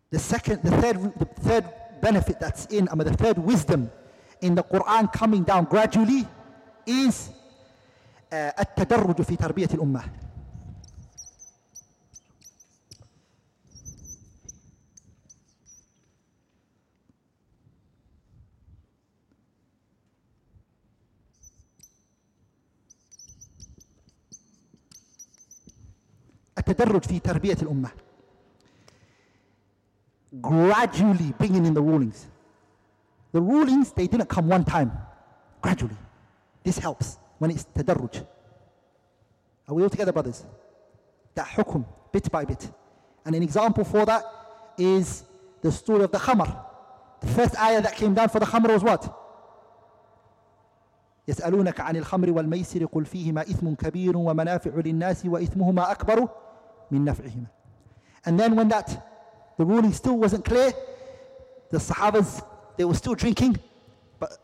[0.10, 1.66] The second, the third, the third
[2.02, 3.90] benefit that's in, I mean, the third wisdom
[4.42, 6.28] in the Quran coming down gradually
[6.86, 7.30] is
[8.32, 10.04] uh, التدرج في تربية الأمة.
[26.69, 27.91] التدرج في تربية الأمة.
[30.41, 32.27] Gradually bringing in the rulings.
[33.33, 34.93] The rulings, they didn't come one time.
[35.63, 35.97] Gradually.
[36.65, 38.27] This helps when it's tadarruj.
[39.69, 40.45] Are we all together, brothers?
[41.35, 42.71] That hukum, bit by bit.
[43.25, 44.25] And an example for that
[44.79, 45.25] is
[45.63, 46.65] the story of the khamr.
[47.21, 49.13] The first ayah that came down for the khamr was what?
[51.29, 56.29] يسألونك عن الخمر والميسر قل فيهما إثم كبير ومنافع للناس وإثمهما أكبر
[56.92, 57.48] من نفعهما.
[58.26, 58.88] And then when that,
[59.58, 60.72] the ruling still wasn't clear,
[61.70, 62.44] the Sahabas,
[62.78, 63.58] they were still drinking,
[64.20, 64.38] but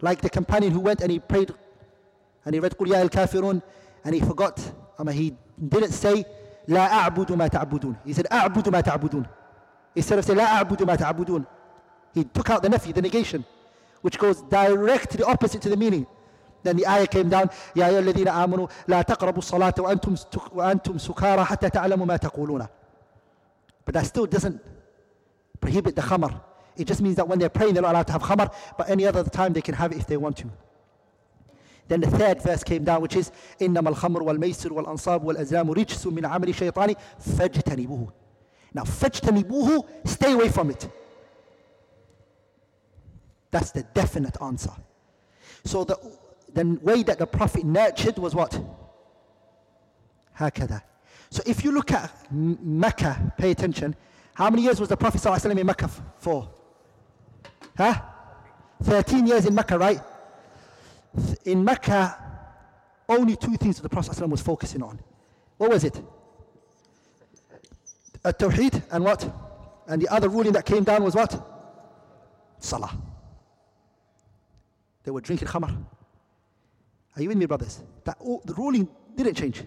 [0.00, 1.52] like the companion who went and he prayed
[2.44, 3.62] and he read قل يا الكافرون
[4.04, 4.60] and he forgot,
[4.98, 5.36] I mean, he
[5.68, 6.24] didn't say
[6.68, 7.96] لا أعبد ما تعبدون.
[8.04, 9.26] He said أعبد ما تعبدون.
[9.94, 11.46] Instead of saying لا أعبد ما تعبدون.
[12.14, 13.44] He took out the nafi, the negation,
[14.02, 16.06] which goes directly opposite to the meaning.
[16.63, 20.15] The ayah came down يا أيها الذين آمنوا لا تقربوا الصلاة وأنتم
[20.51, 22.67] وأنتم سكارى حتى تعلموا ما تقولون.
[23.85, 24.61] But that still doesn't
[25.59, 26.41] prohibit the khamar.
[26.77, 29.05] It just means that when they're praying, they're not allowed to have khamar, but any
[29.05, 30.49] other time they can have it if they want to.
[31.87, 36.25] Then the third verse came down, which is إنما الخمر والميسر والأنصاب والأزلام رجس من
[36.25, 38.07] عمل الشيطان فاجتنبوه.
[38.73, 40.87] Now فاجتنبوه, stay away from it.
[43.51, 44.71] That's the definite answer.
[45.65, 45.99] So the,
[46.53, 48.59] the way that the Prophet nurtured was what?
[50.37, 50.81] Hakada.
[51.29, 53.95] So if you look at Mecca, pay attention.
[54.33, 55.89] How many years was the Prophet in Mecca
[56.19, 56.49] for?
[57.77, 58.01] Huh?
[58.83, 60.01] 13 years in Mecca, right?
[61.45, 62.17] In Mecca,
[63.07, 64.99] only two things that the Prophet was focusing on.
[65.57, 66.01] What was it?
[68.23, 69.29] A Tawheed and what?
[69.87, 71.39] And the other ruling that came down was what?
[72.59, 72.95] Salah.
[75.03, 75.75] They were drinking khamar.
[77.15, 77.81] Are you with me, brothers?
[78.03, 79.63] That all, the ruling didn't change.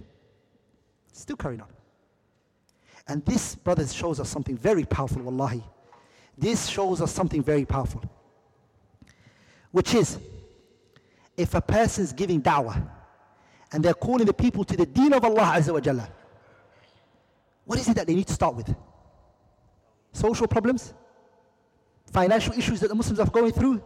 [1.13, 1.69] Still carrying on.
[3.07, 5.63] And this, brothers, shows us something very powerful, wallahi.
[6.37, 8.03] This shows us something very powerful.
[9.71, 10.19] Which is,
[11.37, 12.89] if a person's giving da'wah
[13.73, 16.09] and they're calling the people to the deen of Allah Azza wa Jalla,
[17.65, 18.75] what is it that they need to start with?
[20.13, 20.95] Social problems?
[22.07, 23.83] Financial issues that the Muslims are going through?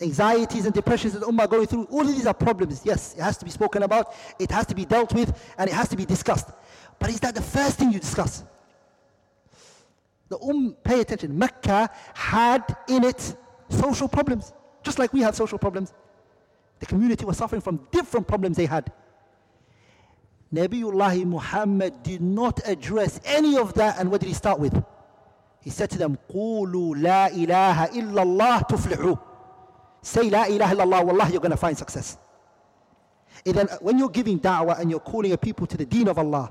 [0.00, 1.84] Anxieties and depressions that the Ummah are going through?
[1.84, 2.82] All of these are problems.
[2.84, 5.72] Yes, it has to be spoken about, it has to be dealt with, and it
[5.72, 6.48] has to be discussed.
[6.98, 8.44] But is that the first thing you discuss?
[10.28, 13.36] The Umm, pay attention, Mecca had in it
[13.68, 14.52] social problems,
[14.82, 15.92] just like we had social problems.
[16.80, 18.90] The community was suffering from different problems they had.
[20.52, 24.82] Nabiullah Muhammad did not address any of that, and what did he start with?
[25.60, 29.16] He said to them, قولوا لا إله إلا الله تفلحوا.
[30.07, 32.17] Say La ilaha illallah, wallah, you're going to find success.
[33.45, 36.17] And then when you're giving da'wah and you're calling a people to the deen of
[36.17, 36.49] Allah,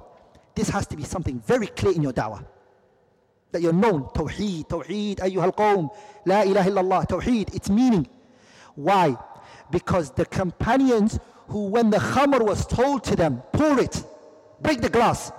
[0.55, 2.45] this has to be something very clear in your da'wah.
[3.53, 4.11] That you're known.
[4.11, 5.89] Tawheed, Tawheed, ayyuhal qawm,
[6.27, 8.07] la ilaha illallah, Tawheed, its meaning.
[8.75, 9.17] Why?
[9.71, 14.05] Because the companions who, when the khamr was told to them, pour it,
[14.61, 15.33] break the glass,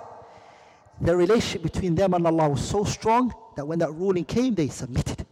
[1.00, 4.66] the relationship between them and Allah was so strong that when that ruling came, they
[4.66, 5.24] submitted.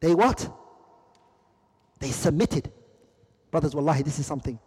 [0.00, 0.50] They what?
[2.01, 2.71] They submitted.
[3.51, 4.59] Brothers, wallahi, this is something.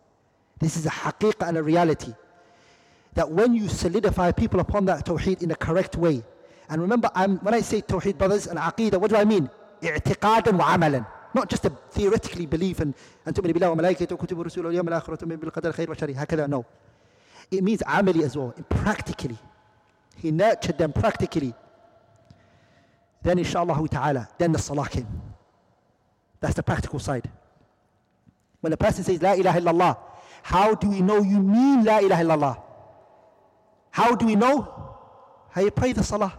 [0.59, 2.15] This is a haqiqah and a reality.
[3.15, 6.23] That when you solidify people upon that tawheed in a correct way,
[6.69, 9.49] and remember, I'm, when I say tawheed, brothers, and aqidah, what do I mean?
[9.83, 11.05] اعتقادا وعملا
[11.35, 12.95] not just a theoretically belief and
[13.27, 16.65] أن تؤمن بالله وملائكته وكتبه ورسوله واليوم الآخر وتؤمن بالقدر خير وشر هكذا no
[17.51, 19.39] it means عملي as well practically
[20.17, 21.55] he nurtured them practically
[23.23, 25.07] then inshallah ta'ala then the salah came
[26.46, 27.30] that's the practical side
[28.62, 29.98] when a person says la ilaha illallah
[30.44, 32.62] how do we know you mean la ilaha illallah
[33.92, 34.58] how do we know
[35.50, 36.38] how you pray the salah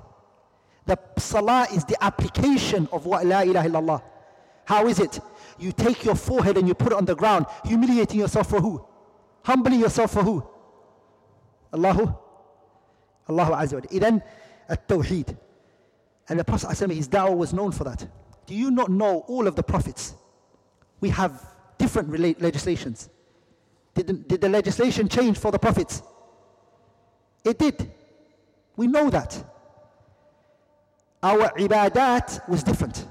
[0.86, 4.02] the salah is the application of what la ilaha illallah
[4.66, 5.20] how is it?
[5.58, 8.84] You take your forehead and you put it on the ground, humiliating yourself for who?
[9.44, 10.44] Humbling yourself for who?
[11.72, 12.12] Allahu?
[13.28, 14.22] Allahu Azza wa Then
[14.68, 15.36] at-tawheed.
[16.28, 18.06] And the Prophet his da'wah was known for that.
[18.46, 20.14] Do you not know all of the prophets?
[21.00, 21.44] We have
[21.78, 23.10] different legislations.
[23.94, 26.02] Did the, did the legislation change for the prophets?
[27.44, 27.90] It did.
[28.76, 29.42] We know that.
[31.22, 33.06] Our ibadat was different.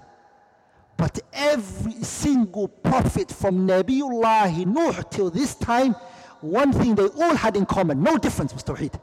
[0.98, 5.94] But every single prophet from Nabiullah Nuh till this time,
[6.42, 8.94] one thing they all had in common, no difference was Tawheed.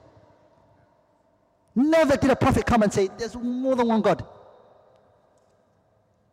[1.75, 4.25] Never did a prophet come and say, There's more than one God.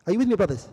[0.09, 0.69] Are you with me, brothers?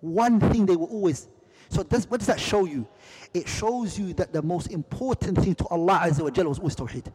[0.00, 1.28] One thing they were always.
[1.68, 2.86] So, does, what does that show you?
[3.32, 6.76] It shows you that the most important thing to Allah Azza wa Jalla was always
[6.76, 7.06] Tawheed.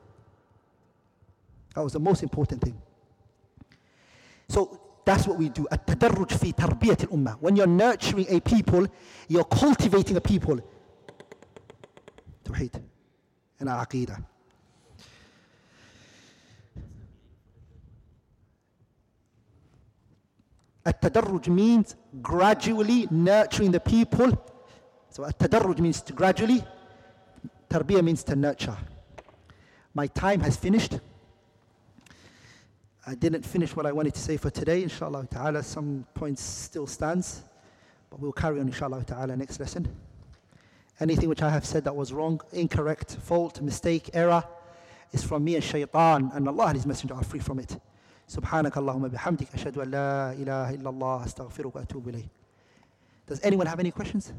[1.76, 2.82] That was the most important thing.
[4.50, 5.68] So, that's what we do.
[5.72, 7.40] التدرج في تربية الأمة.
[7.40, 8.88] When you're nurturing a people,
[9.28, 10.60] you're cultivating a people.
[12.46, 12.82] توحيد
[13.60, 14.18] and عقيدة.
[20.85, 24.31] At-tadarruj means gradually nurturing the people.
[25.11, 26.65] So at-tadarruj means to gradually.
[27.69, 28.77] Tarbiyah means to nurture.
[29.95, 30.99] My time has finished.
[33.07, 34.83] I didn't finish what I wanted to say for today.
[34.83, 37.43] Inshallah ta'ala, some points still stands.
[38.11, 39.89] But we'll carry on inshallah ta'ala next lesson.
[41.01, 44.45] Anything which I have said that was wrong, incorrect, fault, mistake, error
[45.13, 46.31] is from me and shaitan.
[46.35, 47.77] And Allah and His Messenger are free from it.
[48.33, 52.29] سبحانك اللهم بحمدك أشهد أن لا إله إلا الله أستغفرك وأتوب إليه.
[53.27, 54.33] Does anyone have any questions?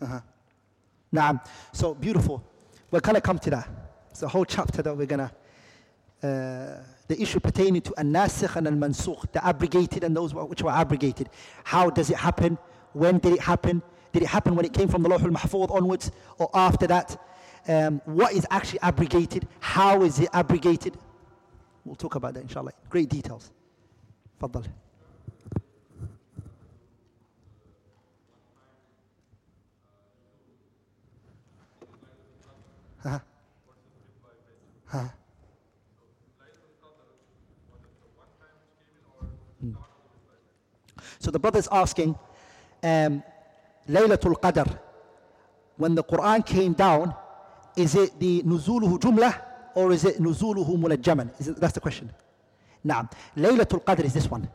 [0.00, 0.20] Uh-huh.
[1.12, 1.40] Naam.
[1.72, 2.44] So beautiful.
[2.90, 3.68] We're going to come to that.
[4.10, 5.28] It's a whole chapter that we're going
[6.22, 6.28] to.
[6.28, 11.28] Uh, the issue pertaining to an-nasikh and al-mansukh, the abrogated and those which were abrogated.
[11.64, 12.58] How does it happen?
[12.92, 13.82] When did it happen?
[14.12, 17.20] Did it happen when it came from the Lawh al-Mahfuz onwards or after that?
[17.68, 19.46] Um, what is actually abrogated?
[19.60, 20.96] How is it abrogated?
[21.84, 22.72] We'll talk about that inshallah.
[22.88, 23.50] Great details.
[24.40, 24.66] Faddal.
[33.02, 33.20] Huh?
[34.86, 35.08] Huh?
[41.36, 42.18] The brother's asking,
[42.82, 43.22] um,
[43.90, 44.78] Laylatul Qadr,
[45.76, 47.14] when the Quran came down,
[47.76, 49.38] is it the nuzuluhu jumlah
[49.74, 51.38] or is it nuzuluhu munajjaman?
[51.38, 52.10] Is that's the question.
[52.82, 54.48] Now, Laylatul Qadr is this one.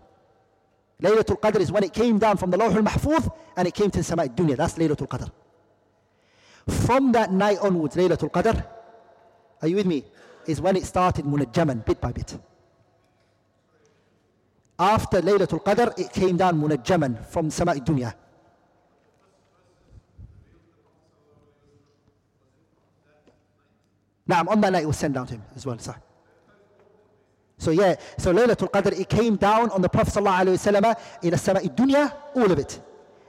[1.04, 4.00] Laylatul Qadr is when it came down from the Lawh al-Mahfuz and it came to
[4.00, 4.58] the Sama' dunya.
[4.58, 5.30] That's Laylatul Qadr.
[6.88, 8.66] From that night onwards, Laylatul Qadr,
[9.62, 10.04] are you with me?
[10.48, 12.40] Is when it started munajjaman, bit by bit
[14.82, 18.14] after Laylatul Qadr, it came down munajjaman from Sama' Dunya.
[24.26, 25.78] Now, on that night, it was sent down to him as well.
[25.78, 25.96] Sir.
[27.60, 32.12] So, yeah, so Laylatul Qadr, it came down on the Prophet ﷺ in Sama' Dunya,
[32.36, 32.82] all of it.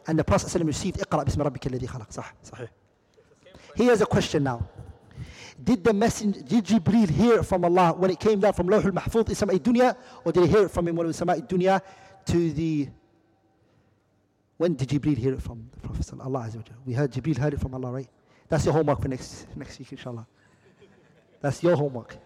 [0.06, 2.12] And the Prophet ﷺ received Iqra bismi rabbika khalaq.
[2.12, 2.68] Sah, sahih.
[3.74, 4.66] Here's a question now.
[5.63, 8.77] Did the messenger, did Jibreel hear it from Allah when it came down from Lawh
[8.77, 9.95] al-Mahfuz in Sama'i Dunya?
[10.23, 11.81] Or did he hear it from him when it was Sama'i Dunya
[12.25, 12.89] to the...
[14.57, 16.49] When did Jibreel hear it from the Prophet Allah
[16.85, 18.09] We heard Jibreel heard it from Allah, right?
[18.49, 20.25] That's your homework for next, next week, inshallah.
[21.41, 22.17] That's your homework.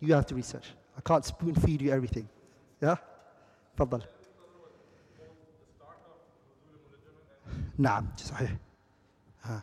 [0.00, 0.68] You have to research.
[0.96, 2.28] I can't spoon feed you everything.
[2.80, 2.96] Yeah?
[3.78, 4.02] Faddal.
[7.78, 8.56] نعم صحيح
[9.42, 9.62] ها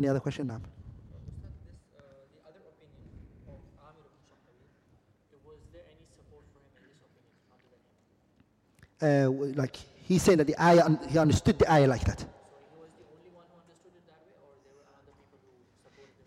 [0.00, 0.60] Any other question, Now,
[9.02, 12.24] Uh, like he said that the ayah, he understood the ayah like that.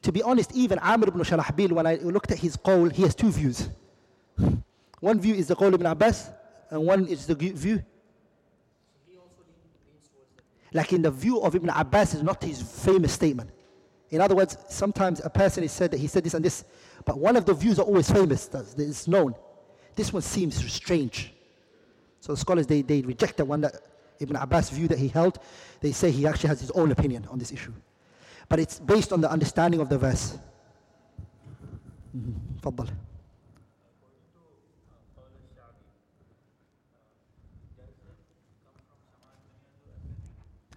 [0.04, 3.14] To be honest, even Amr ibn Shalahbil, when I looked at his qawl, he has
[3.16, 3.70] two views.
[5.00, 6.30] One view is the qawl ibn Abbas,
[6.72, 7.56] and one is the view.
[7.56, 7.84] So
[10.74, 13.52] like in the view of Ibn Abbas is not his famous statement.
[14.14, 16.66] In other words, sometimes a person is said that he said this and this,
[17.04, 19.34] but one of the views are always famous, that is known.
[19.96, 21.34] This one seems strange.
[22.20, 23.74] So the scholars, they, they reject the one that
[24.20, 25.40] Ibn Abbas view that he held.
[25.82, 27.74] They say he actually has his own opinion on this issue.
[28.50, 30.38] But it's based on the understanding of the verse.
[32.16, 32.84] Mm-hmm.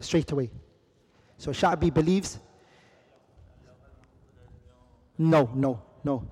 [0.01, 0.51] Straight away.
[1.37, 2.39] So Sha'bi believes
[5.19, 6.23] no, no, no.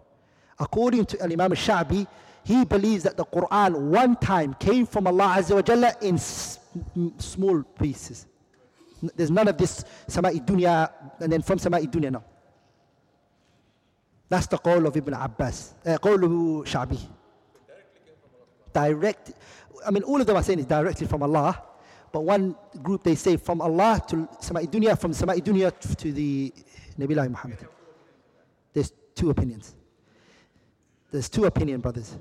[0.58, 2.06] According to Imam Shabi,
[2.44, 6.18] he believes that the Quran one time came from Allah Azza wa Jalla in
[7.18, 8.26] small pieces.
[9.16, 12.24] There's none of this sama'i dunya and then from sama'i dunya now.
[14.28, 17.00] That's the qawl of Ibn Abbas, uh, qawl of Shabi.
[18.72, 19.32] Direct,
[19.86, 21.62] I mean, all of them are saying it's directly from Allah,
[22.12, 26.52] but one group they say from Allah to sama'i dunya, from sama'i dunya to the
[26.98, 27.58] Nabi Muhammad.
[28.73, 29.75] There's two opinions.
[31.11, 32.17] There's two opinion, brothers.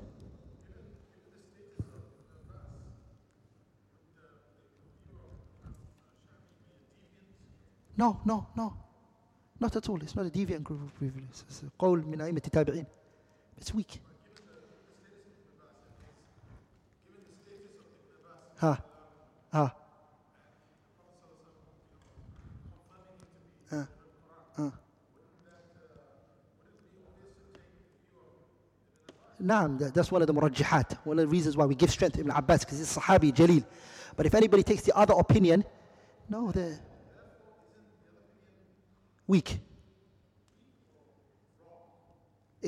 [7.97, 8.73] No, no, no.
[9.59, 10.01] Not at all.
[10.01, 11.21] It's not a deviant group of people.
[11.29, 12.85] It's, it's a قول من أئمة التابعين.
[13.57, 13.99] It's weak.
[18.59, 18.81] Ha,
[19.51, 19.75] ha.
[23.71, 23.85] Uh,
[24.57, 24.71] uh.
[29.42, 32.20] Naam, that's one of the murajjihat, one of the reasons why we give strength to
[32.20, 33.64] Ibn Abbas, because he's Sahabi, Jalil.
[34.16, 35.64] But if anybody takes the other opinion,
[36.28, 36.78] no, they're
[39.26, 39.58] weak.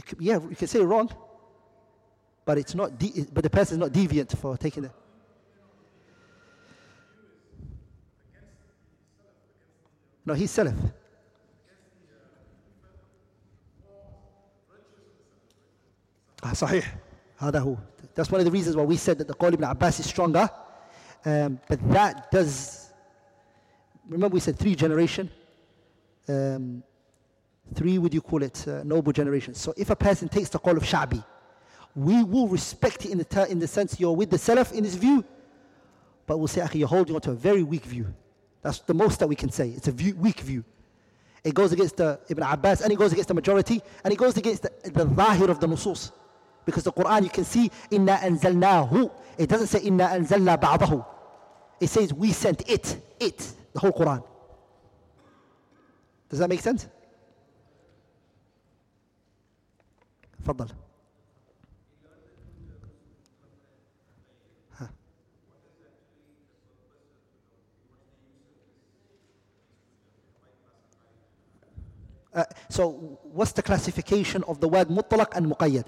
[0.05, 1.11] Could, yeah, you can say wrong,
[2.45, 2.99] but it's not.
[2.99, 4.93] De- but the person is not deviant for taking it.
[10.27, 10.77] No, he's Salaf.
[16.53, 16.97] صحيح
[17.39, 17.77] هذا هو
[18.15, 20.49] that's one of the reasons why we said that the قول ibn Abbas is stronger.
[21.25, 22.93] Um, but that does
[24.09, 25.31] remember we said three generation?
[26.29, 26.83] Um,
[27.75, 29.55] three would you qawl it uh, noble generation?
[29.55, 31.23] So if a person takes the call of Sha'bi
[31.97, 34.85] we will respect it in the, ter- in the sense you're with the Salaf in
[34.85, 35.25] this view
[36.27, 38.13] but we'll say Akhi, you're holding on to a very weak view.
[38.63, 39.69] That's the most that we can say.
[39.71, 40.65] It's a view, weak view.
[41.45, 44.37] It goes against the Ibn Abbas and it goes against the majority and it goes
[44.37, 46.11] against the, the zahir of the nusus.
[46.66, 49.12] Because the Quran you can see inna anzalnahu.
[49.38, 51.06] It doesn't say inna anzalna ba'dahu.
[51.80, 54.24] It says we sent it, it, the whole Quran.
[56.30, 56.88] Does that make sense?
[60.44, 60.68] تفضل.
[64.80, 64.90] ها.
[72.34, 72.90] Uh, so
[73.24, 75.86] what's the classification of the word mutlaq and muqayyad?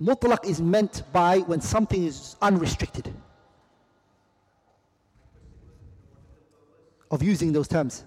[0.00, 3.12] Mutlaq is meant by when something is unrestricted.
[7.10, 8.04] Of using those terms.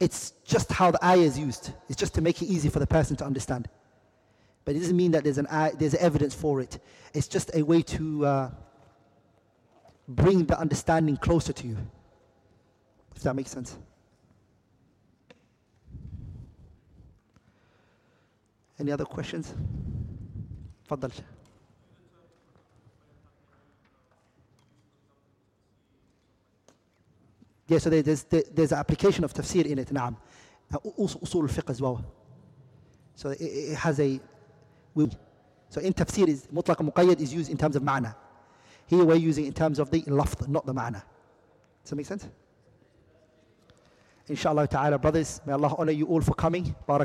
[0.00, 1.72] It's just how the ayah is used.
[1.88, 3.68] It's just to make it easy for the person to understand.
[4.64, 6.78] But it doesn't mean that there's, an, ay- there's evidence for it.
[7.12, 8.50] It's just a way to uh,
[10.08, 11.76] bring the understanding closer to you.
[13.14, 13.76] If that makes sense.
[18.78, 19.54] Any other questions?
[20.87, 21.11] تفضل
[27.67, 30.15] Yeah, so there- there's, there- there's an application of tafsir in it, نعم.
[30.73, 32.03] Uh, Also usul al-fiqh as well.
[33.15, 34.19] So it, it it has a,
[34.93, 35.09] we,
[35.69, 38.15] so in tafsir is mutlaq and muqayyad is used in terms of ma'na.
[38.87, 41.01] Here we're using it in terms of the lafz, not the ma'na.
[41.83, 42.27] Does that make sense?
[44.27, 46.75] Inshallah ta'ala, brothers, may Allah honor you all for coming.
[46.87, 46.99] Barak